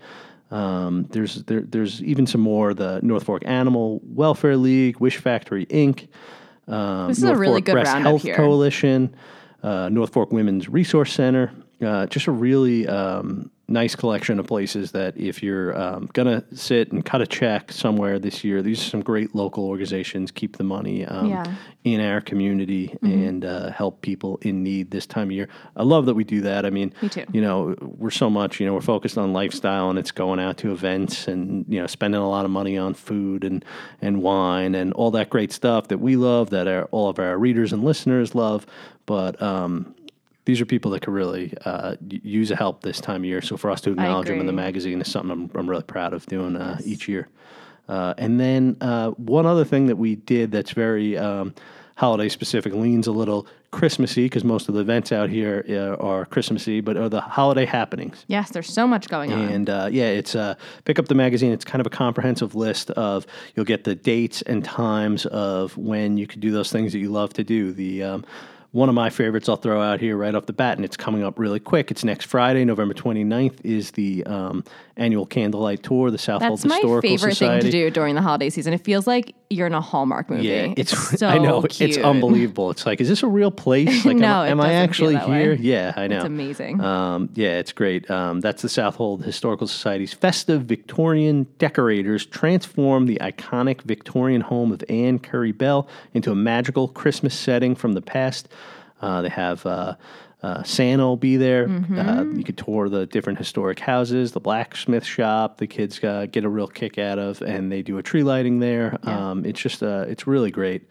Um, 0.52 1.06
there's 1.12 1.44
there, 1.44 1.62
there's 1.62 2.04
even 2.04 2.28
some 2.28 2.42
more. 2.42 2.74
The 2.74 3.00
North 3.02 3.24
Fork 3.24 3.44
Animal 3.46 4.02
Welfare 4.04 4.58
League, 4.58 5.00
Wish 5.00 5.16
Factory 5.16 5.66
Inc. 5.68 6.10
Um, 6.68 7.08
This 7.08 7.20
is 7.20 7.24
a 7.24 7.28
North 7.28 7.40
really 7.40 7.54
Fork 7.54 7.66
good 7.66 7.72
Breast 7.72 7.94
roundup 7.94 8.10
Health 8.10 8.24
here. 8.24 8.36
Coalition, 8.36 9.16
uh, 9.64 9.88
North 9.88 10.12
Fork 10.12 10.34
Women's 10.34 10.68
Resource 10.68 11.14
Center. 11.14 11.54
Uh, 11.82 12.06
just 12.08 12.28
a 12.28 12.32
really 12.32 12.86
um, 12.88 13.50
nice 13.72 13.96
collection 13.96 14.40
of 14.40 14.46
places 14.48 14.92
that 14.92 15.18
if 15.18 15.42
you're 15.42 15.76
um, 15.80 16.10
gonna 16.14 16.44
sit 16.54 16.92
and 16.92 17.04
cut 17.06 17.22
a 17.22 17.28
check 17.28 17.72
somewhere 17.72 18.20
this 18.20 18.44
year, 18.44 18.62
these 18.62 18.80
are 18.82 18.90
some 18.90 19.02
great 19.02 19.34
local 19.34 19.66
organizations. 19.68 20.30
Keep 20.32 20.58
the 20.58 20.64
money 20.64 21.06
um, 21.06 21.28
Yeah. 21.30 21.44
Mm-hmm. 21.44 21.54
in 21.84 22.02
our 22.02 22.22
community 22.22 22.96
and 23.02 23.44
uh, 23.44 23.72
help 23.72 24.02
people 24.02 24.38
in 24.44 24.62
need 24.64 24.92
this 24.92 25.06
time 25.08 25.30
of 25.30 25.32
year. 25.32 25.48
I 25.76 25.84
love 25.84 26.06
that 26.06 26.14
we 26.14 26.24
do 26.24 26.42
that. 26.42 26.66
I 26.66 26.70
mean, 26.70 26.94
Me 27.02 27.10
too. 27.10 27.26
you 27.34 27.42
know, 27.42 27.76
we're 27.82 28.12
so 28.12 28.30
much, 28.30 28.60
you 28.60 28.68
know, 28.68 28.74
we're 28.76 28.82
focused 28.82 29.18
on 29.18 29.34
lifestyle 29.34 29.90
and 29.90 29.98
it's 29.98 30.12
going 30.12 30.40
out 30.40 30.58
to 30.58 30.72
events 30.72 31.28
and, 31.28 31.66
you 31.68 31.80
know, 31.80 31.88
spending 31.88 32.22
a 32.22 32.30
lot 32.30 32.46
of 32.46 32.52
money 32.52 32.78
on 32.78 32.94
food 32.94 33.44
and, 33.44 33.66
and 34.02 34.22
wine 34.22 34.76
and 34.76 34.94
all 34.94 35.10
that 35.12 35.30
great 35.32 35.52
stuff 35.52 35.88
that 35.88 35.98
we 35.98 36.16
love, 36.16 36.52
that 36.52 36.68
our, 36.68 36.84
all 36.92 37.10
of 37.10 37.18
our 37.18 37.38
readers 37.38 37.74
and 37.74 37.84
listeners 37.84 38.36
love. 38.36 38.66
But, 39.08 39.42
um, 39.42 39.96
these 40.46 40.60
are 40.60 40.66
people 40.66 40.92
that 40.92 41.02
could 41.02 41.14
really 41.14 41.54
uh, 41.66 41.96
use 42.10 42.52
a 42.52 42.56
help 42.56 42.82
this 42.82 43.00
time 43.00 43.22
of 43.22 43.26
year. 43.26 43.42
So 43.42 43.58
for 43.58 43.70
us 43.70 43.82
to 43.82 43.92
acknowledge 43.92 44.28
them 44.28 44.40
in 44.40 44.48
the 44.48 44.54
magazine 44.54 45.02
is 45.02 45.12
something 45.12 45.32
I'm, 45.32 45.52
I'm 45.54 45.70
really 45.70 45.84
proud 45.84 46.14
of 46.14 46.26
doing 46.26 46.56
uh, 46.56 46.80
each 46.84 47.08
year. 47.08 47.28
Uh, 47.88 48.14
and 48.18 48.40
then 48.40 48.78
uh, 48.82 49.12
one 49.12 49.46
other 49.46 49.66
thing 49.66 49.88
that 49.88 49.98
we 49.98 50.16
did 50.16 50.52
that's 50.52 50.72
very 50.72 51.18
um, 51.18 51.54
holiday 51.98 52.30
specific 52.30 52.74
leans 52.74 53.06
a 53.06 53.12
little 53.12 53.46
Christmassy 53.72 54.26
because 54.26 54.44
most 54.44 54.68
of 54.68 54.76
the 54.76 54.82
events 54.82 55.12
out 55.12 55.30
here 55.30 55.64
uh, 55.70 56.04
are 56.04 56.26
Christmassy, 56.26 56.82
but 56.82 56.98
are 56.98 57.10
the 57.10 57.22
holiday 57.22 57.66
happenings. 57.66 58.26
Yes, 58.28 58.50
there's 58.50 58.72
so 58.72 58.88
much 58.88 59.08
going 59.08 59.32
on. 59.32 59.48
And 59.50 59.70
uh, 59.70 59.90
yeah, 59.92 60.08
it's 60.08 60.36
uh, 60.36 60.56
pick 60.86 61.00
up 61.00 61.08
the 61.08 61.16
magazine. 61.16 61.52
It's 61.52 61.66
kind 61.66 61.80
of 61.80 61.88
a 61.88 61.92
comprehensive 61.92 62.56
list 62.56 62.92
of 62.92 63.26
you'll 63.56 63.66
get 63.66 63.84
the 63.84 63.96
dates 63.96 64.42
and 64.42 64.64
times 64.64 65.26
of 65.28 65.78
when 65.78 66.18
you 66.18 66.28
could 66.28 66.42
do 66.42 66.52
those 66.52 66.72
things 66.72 66.92
that 66.94 67.00
you 67.00 67.10
love 67.10 67.34
to 67.34 67.44
do. 67.44 67.72
The 67.72 68.04
um, 68.04 68.26
one 68.72 68.88
of 68.88 68.96
my 68.96 69.10
favorites 69.10 69.50
I'll 69.50 69.58
throw 69.58 69.82
out 69.82 70.00
here 70.00 70.16
right 70.16 70.34
off 70.34 70.46
the 70.46 70.54
bat, 70.54 70.78
and 70.78 70.86
it's 70.86 70.96
coming 70.96 71.24
up 71.24 71.38
really 71.38 71.60
quick. 71.60 71.92
It's 71.92 72.06
next 72.06 72.26
Friday, 72.26 72.64
November 72.64 72.94
29th, 72.94 73.60
is 73.66 73.92
the 73.92 74.24
um, 74.26 74.64
annual 74.96 75.26
candlelight 75.26 75.84
tour, 75.84 76.10
the 76.10 76.18
Southold 76.18 76.60
That's 76.60 76.66
my 76.66 76.80
favorite 77.02 77.34
Society. 77.34 77.62
thing 77.64 77.72
to 77.72 77.72
do 77.72 77.90
during 77.90 78.16
the 78.16 78.22
holiday 78.22 78.50
season. 78.50 78.72
It 78.74 78.82
feels 78.86 79.08
like 79.08 79.36
you're 79.50 79.68
in 79.68 79.74
a 79.74 79.82
Hallmark 79.82 80.30
movie. 80.30 80.48
Yeah, 80.48 80.74
it's, 80.78 80.98
so 81.20 81.28
I 81.28 81.38
know 81.38 81.62
cute. 81.64 81.90
it's 81.90 81.98
unbelievable. 81.98 82.72
It's 82.72 82.86
like, 82.86 83.02
is 83.02 83.10
this 83.10 83.24
a 83.24 83.28
real 83.28 83.52
place? 83.52 84.06
Like, 84.12 84.18
No, 84.18 84.42
am, 84.44 84.60
am 84.60 84.62
I 84.62 84.74
actually 84.74 85.14
that 85.16 85.30
way. 85.30 85.42
here? 85.42 85.54
Yeah, 85.54 85.94
I 85.96 86.08
know. 86.08 86.18
It's 86.18 86.26
amazing. 86.26 86.82
Um, 86.82 87.30
yeah, 87.34 87.60
it's 87.60 87.72
great. 87.74 88.10
Um, 88.10 88.40
that's 88.40 88.62
the 88.62 88.70
Southold 88.70 89.24
Historical 89.24 89.68
Society's 89.68 90.14
festive 90.14 90.64
Victorian 90.64 91.46
decorators 91.58 92.26
transform 92.26 93.06
the 93.06 93.18
iconic 93.22 93.82
Victorian 93.82 94.42
home 94.42 94.72
of 94.72 94.84
Ann 94.90 95.20
Currie 95.20 95.52
Bell 95.52 95.88
into 96.14 96.32
a 96.32 96.36
magical 96.36 96.88
Christmas 96.88 97.38
setting 97.38 97.76
from 97.76 97.94
the 97.94 98.02
past. 98.02 98.48
Uh, 99.02 99.22
they 99.24 99.30
have 99.30 99.66
uh, 99.66 99.96
uh, 100.44 100.64
Santa 100.64 101.04
will 101.06 101.18
be 101.18 101.38
there. 101.38 101.68
Uh, 101.96 102.24
you 102.24 102.44
could 102.44 102.58
tour 102.58 102.90
the 102.90 103.06
different 103.06 103.38
historic 103.40 103.80
houses, 103.80 104.32
the 104.32 104.40
blacksmith 104.40 105.06
shop. 105.06 105.58
The 105.58 105.68
kids 105.68 106.04
uh, 106.04 106.26
get 106.32 106.44
a 106.46 106.50
real 106.50 106.68
kick 106.68 106.98
out 106.98 107.20
of, 107.20 107.42
and 107.42 107.72
they 107.72 107.82
do 107.82 107.98
a 107.98 108.04
tree 108.04 108.24
lighting 108.24 108.60
there. 108.60 108.98
Um, 109.04 109.46
it's 109.46 109.60
just 109.60 109.84
uh, 109.84 110.06
it's 110.08 110.26
really 110.28 110.50
great. 110.52 110.88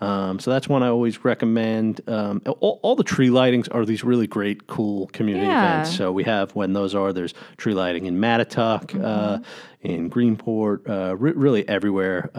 Um, 0.00 0.38
so 0.38 0.50
that's 0.50 0.68
one 0.68 0.82
I 0.82 0.88
always 0.88 1.24
recommend. 1.24 2.00
Um, 2.08 2.42
all, 2.60 2.80
all 2.82 2.96
the 2.96 3.04
tree 3.04 3.28
lightings 3.28 3.68
are 3.74 3.86
these 3.86 4.04
really 4.04 4.26
great, 4.26 4.66
cool 4.66 5.06
community 5.08 5.46
Yeah. 5.46 5.74
events. 5.82 5.96
So 5.96 6.10
we 6.12 6.24
have 6.24 6.54
when 6.54 6.72
those 6.72 6.94
are. 6.94 7.12
There's 7.12 7.32
tree 7.56 7.74
lighting 7.74 8.06
in 8.06 8.18
Mattituck, 8.18 9.02
uh, 9.02 9.38
in 9.82 10.10
Greenport, 10.10 10.88
uh, 10.88 11.16
re- 11.16 11.32
really 11.32 11.66
everywhere. 11.68 12.30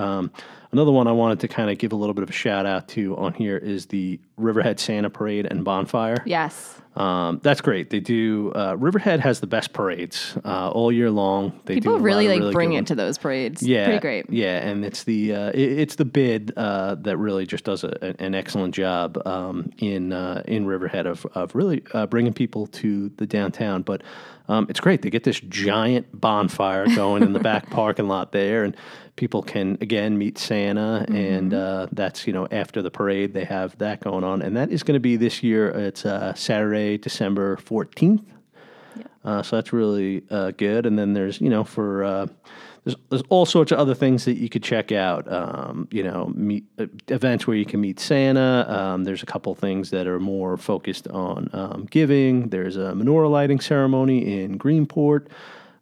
Another 0.75 0.91
one 0.91 1.07
I 1.07 1.13
wanted 1.13 1.39
to 1.39 1.47
kind 1.47 1.69
of 1.69 1.77
give 1.77 1.93
a 1.93 1.95
little 1.95 2.13
bit 2.13 2.23
of 2.23 2.29
a 2.29 2.33
shout 2.33 2.65
out 2.65 2.89
to 2.89 3.15
on 3.15 3.33
here 3.33 3.55
is 3.55 3.85
the 3.85 4.19
Riverhead 4.35 4.77
Santa 4.77 5.09
Parade 5.09 5.45
and 5.45 5.63
Bonfire. 5.63 6.17
Yes. 6.25 6.81
Um, 6.97 7.39
that's 7.43 7.61
great. 7.61 7.91
They 7.91 8.01
do. 8.01 8.51
Uh, 8.53 8.75
Riverhead 8.77 9.21
has 9.21 9.39
the 9.39 9.47
best 9.47 9.71
parades 9.71 10.37
uh, 10.43 10.69
all 10.69 10.91
year 10.91 11.09
long. 11.09 11.57
They 11.63 11.75
People 11.75 11.97
do 11.97 12.03
really 12.03 12.27
like 12.27 12.39
really 12.39 12.53
bring 12.53 12.73
it 12.73 12.77
ones. 12.77 12.87
to 12.89 12.95
those 12.95 13.17
parades. 13.17 13.63
Yeah, 13.63 13.85
Pretty 13.85 13.99
great. 14.01 14.29
Yeah, 14.29 14.57
and 14.57 14.83
it's 14.83 15.03
the 15.03 15.33
uh, 15.33 15.49
it, 15.51 15.79
it's 15.79 15.95
the 15.95 16.05
bid 16.05 16.51
uh, 16.57 16.95
that 16.95 17.15
really 17.17 17.45
just 17.45 17.63
does 17.63 17.85
a, 17.85 18.15
an 18.19 18.35
excellent 18.35 18.75
job 18.75 19.17
um, 19.25 19.71
in 19.77 20.11
uh, 20.11 20.43
in 20.45 20.65
Riverhead 20.65 21.05
of 21.05 21.25
of 21.35 21.55
really 21.55 21.83
uh, 21.93 22.05
bringing 22.05 22.33
people 22.33 22.67
to 22.67 23.09
the 23.17 23.25
downtown. 23.25 23.81
But 23.81 24.01
um, 24.47 24.67
it's 24.69 24.79
great. 24.79 25.01
They 25.01 25.09
get 25.09 25.23
this 25.23 25.39
giant 25.39 26.07
bonfire 26.19 26.85
going 26.95 27.23
in 27.23 27.33
the 27.33 27.39
back 27.39 27.69
parking 27.71 28.07
lot 28.07 28.31
there, 28.31 28.63
and 28.63 28.75
people 29.15 29.41
can 29.41 29.77
again 29.81 30.17
meet 30.17 30.37
Santa, 30.37 31.05
and 31.09 31.53
uh, 31.53 31.87
that's 31.91 32.27
you 32.27 32.33
know 32.33 32.47
after 32.51 32.81
the 32.81 32.91
parade 32.91 33.33
they 33.33 33.45
have 33.45 33.77
that 33.77 34.01
going 34.01 34.23
on, 34.23 34.41
and 34.41 34.55
that 34.57 34.71
is 34.71 34.83
going 34.83 34.95
to 34.95 34.99
be 34.99 35.15
this 35.15 35.43
year. 35.43 35.69
It's 35.69 36.05
uh, 36.05 36.33
Saturday, 36.33 36.97
December 36.97 37.57
fourteenth. 37.57 38.23
Uh, 39.25 39.41
so 39.41 39.55
that's 39.55 39.73
really 39.73 40.23
uh, 40.29 40.51
good. 40.51 40.85
And 40.85 40.97
then 40.99 41.13
there's, 41.13 41.41
you 41.41 41.49
know, 41.49 41.63
for 41.63 42.03
uh, 42.03 42.27
there's 42.83 42.95
there's 43.09 43.23
all 43.29 43.45
sorts 43.47 43.71
of 43.71 43.79
other 43.79 43.95
things 43.95 44.23
that 44.25 44.37
you 44.37 44.49
could 44.49 44.61
check 44.61 44.91
out. 44.91 45.31
Um, 45.31 45.87
you 45.91 46.03
know, 46.03 46.31
meet 46.35 46.65
uh, 46.77 46.85
events 47.07 47.47
where 47.47 47.57
you 47.57 47.65
can 47.65 47.81
meet 47.81 47.99
Santa. 47.99 48.65
Um, 48.69 49.03
there's 49.03 49.23
a 49.23 49.25
couple 49.25 49.55
things 49.55 49.89
that 49.89 50.05
are 50.05 50.19
more 50.19 50.57
focused 50.57 51.07
on 51.07 51.49
um, 51.53 51.87
giving. 51.89 52.49
There's 52.49 52.77
a 52.77 52.93
menorah 52.93 53.31
lighting 53.31 53.59
ceremony 53.59 54.43
in 54.43 54.59
Greenport. 54.59 55.27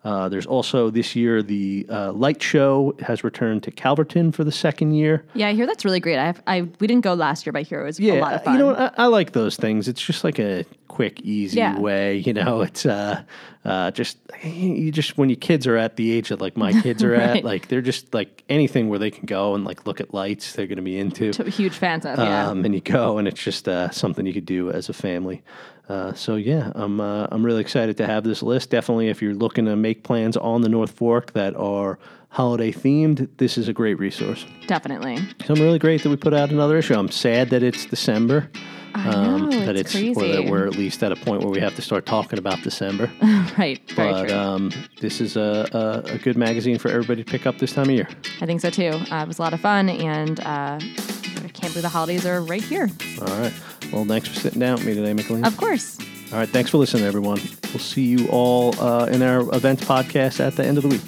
Uh, 0.03 0.27
there's 0.27 0.45
also 0.45 0.89
this 0.89 1.15
year 1.15 1.41
the 1.41 1.85
uh, 1.89 2.11
light 2.11 2.41
show 2.41 2.93
has 3.01 3.23
returned 3.23 3.63
to 3.63 3.71
Calverton 3.71 4.31
for 4.33 4.43
the 4.43 4.51
second 4.51 4.93
year. 4.93 5.23
Yeah, 5.33 5.47
I 5.47 5.53
hear 5.53 5.65
that's 5.65 5.85
really 5.85 5.99
great. 6.01 6.17
I, 6.17 6.33
I 6.45 6.61
we 6.79 6.87
didn't 6.87 7.03
go 7.03 7.13
last 7.13 7.45
year, 7.45 7.53
but 7.53 7.59
I 7.59 7.61
hear 7.63 7.81
it 7.81 7.85
was 7.85 7.99
Yeah, 7.99 8.15
a 8.15 8.19
lot 8.21 8.33
of 8.33 8.43
fun. 8.43 8.53
you 8.55 8.59
know. 8.59 8.75
I, 8.75 8.91
I 8.97 9.05
like 9.05 9.31
those 9.31 9.55
things. 9.55 9.87
It's 9.87 10.01
just 10.01 10.23
like 10.25 10.39
a 10.39 10.65
quick, 10.93 11.19
easy 11.21 11.57
Yeah. 11.57 11.79
way. 11.79 12.17
You 12.17 12.33
know, 12.33 12.61
it's 12.61 12.85
uh, 12.85 13.23
uh, 13.65 13.91
just 13.91 14.17
you 14.43 14.91
just 14.91 15.17
when 15.17 15.29
your 15.29 15.37
kids 15.37 15.65
are 15.67 15.75
at 15.77 15.95
the 15.95 16.11
age 16.11 16.29
that 16.29 16.39
like 16.39 16.55
my 16.55 16.71
kids 16.83 17.03
are 17.03 17.11
Right. 17.11 17.37
at, 17.37 17.43
like 17.43 17.67
they're 17.69 17.81
just 17.81 18.13
like 18.13 18.43
anything 18.49 18.89
where 18.89 18.99
they 18.99 19.09
can 19.11 19.25
go 19.25 19.55
and 19.55 19.65
like 19.65 19.85
look 19.87 19.99
at 19.99 20.13
lights, 20.13 20.53
they're 20.53 20.67
going 20.67 20.77
to 20.77 20.83
be 20.83 20.97
into. 20.99 21.31
Huge 21.49 21.73
fans 21.73 22.05
of. 22.05 22.17
Yeah. 22.19 22.49
Um, 22.49 22.63
and 22.65 22.73
you 22.75 22.81
go, 22.81 23.17
and 23.17 23.27
it's 23.27 23.41
just 23.41 23.67
uh, 23.67 23.89
something 23.89 24.25
you 24.25 24.33
could 24.33 24.45
do 24.45 24.69
as 24.71 24.89
a 24.89 24.93
family. 24.93 25.41
Uh, 25.89 26.13
so 26.13 26.35
yeah, 26.35 26.71
I'm 26.75 27.01
uh, 27.01 27.27
I'm 27.31 27.43
really 27.45 27.61
excited 27.61 27.97
to 27.97 28.05
have 28.07 28.23
this 28.23 28.41
list. 28.43 28.69
Definitely, 28.69 29.09
if 29.09 29.21
you're 29.21 29.33
looking 29.33 29.65
to 29.65 29.75
make 29.75 30.03
plans 30.03 30.37
on 30.37 30.61
the 30.61 30.69
North 30.69 30.91
Fork 30.91 31.33
that 31.33 31.55
are 31.55 31.97
holiday 32.29 32.71
themed, 32.71 33.27
this 33.37 33.57
is 33.57 33.67
a 33.67 33.73
great 33.73 33.99
resource. 33.99 34.45
Definitely. 34.67 35.17
So 35.45 35.53
I'm 35.53 35.61
really 35.61 35.79
great 35.79 36.01
that 36.03 36.09
we 36.09 36.15
put 36.15 36.33
out 36.33 36.51
another 36.51 36.77
issue. 36.77 36.93
I'm 36.95 37.09
sad 37.11 37.49
that 37.49 37.63
it's 37.63 37.85
December. 37.85 38.49
Um, 38.95 39.49
know, 39.49 39.65
that 39.65 39.75
it's 39.75 39.95
or 39.95 40.27
that 40.27 40.45
we're 40.49 40.67
at 40.67 40.75
least 40.75 41.03
at 41.03 41.11
a 41.11 41.15
point 41.15 41.41
where 41.41 41.49
we 41.51 41.59
have 41.59 41.75
to 41.75 41.81
start 41.81 42.05
talking 42.05 42.39
about 42.39 42.61
December. 42.61 43.11
right. 43.57 43.79
Very 43.91 44.11
but 44.11 44.27
true. 44.27 44.37
um, 44.37 44.71
this 45.01 45.21
is 45.21 45.35
a, 45.35 45.67
a, 45.73 46.13
a 46.13 46.17
good 46.17 46.37
magazine 46.37 46.77
for 46.77 46.89
everybody 46.89 47.23
to 47.23 47.29
pick 47.29 47.45
up 47.45 47.57
this 47.57 47.73
time 47.73 47.85
of 47.85 47.95
year. 47.95 48.07
I 48.41 48.45
think 48.45 48.61
so 48.61 48.69
too. 48.69 48.91
Uh, 49.11 49.23
it 49.23 49.27
was 49.27 49.39
a 49.39 49.41
lot 49.41 49.53
of 49.53 49.61
fun, 49.61 49.89
and 49.89 50.39
uh, 50.41 50.79
I 50.79 51.49
can't 51.53 51.73
believe 51.73 51.81
the 51.81 51.89
holidays 51.89 52.25
are 52.25 52.41
right 52.41 52.63
here. 52.63 52.89
All 53.19 53.27
right. 53.39 53.53
Well, 53.91 54.05
thanks 54.05 54.27
for 54.27 54.35
sitting 54.35 54.59
down 54.59 54.75
with 54.75 54.85
me 54.85 54.95
today, 54.95 55.13
McLean. 55.13 55.45
Of 55.45 55.57
course. 55.57 55.99
All 56.31 56.39
right. 56.39 56.49
Thanks 56.49 56.71
for 56.71 56.77
listening, 56.77 57.03
everyone. 57.03 57.39
We'll 57.65 57.79
see 57.79 58.05
you 58.05 58.27
all 58.29 58.79
uh, 58.79 59.05
in 59.05 59.21
our 59.21 59.41
events 59.55 59.83
podcast 59.83 60.39
at 60.39 60.55
the 60.55 60.65
end 60.65 60.77
of 60.77 60.83
the 60.83 60.89
week. 60.89 61.01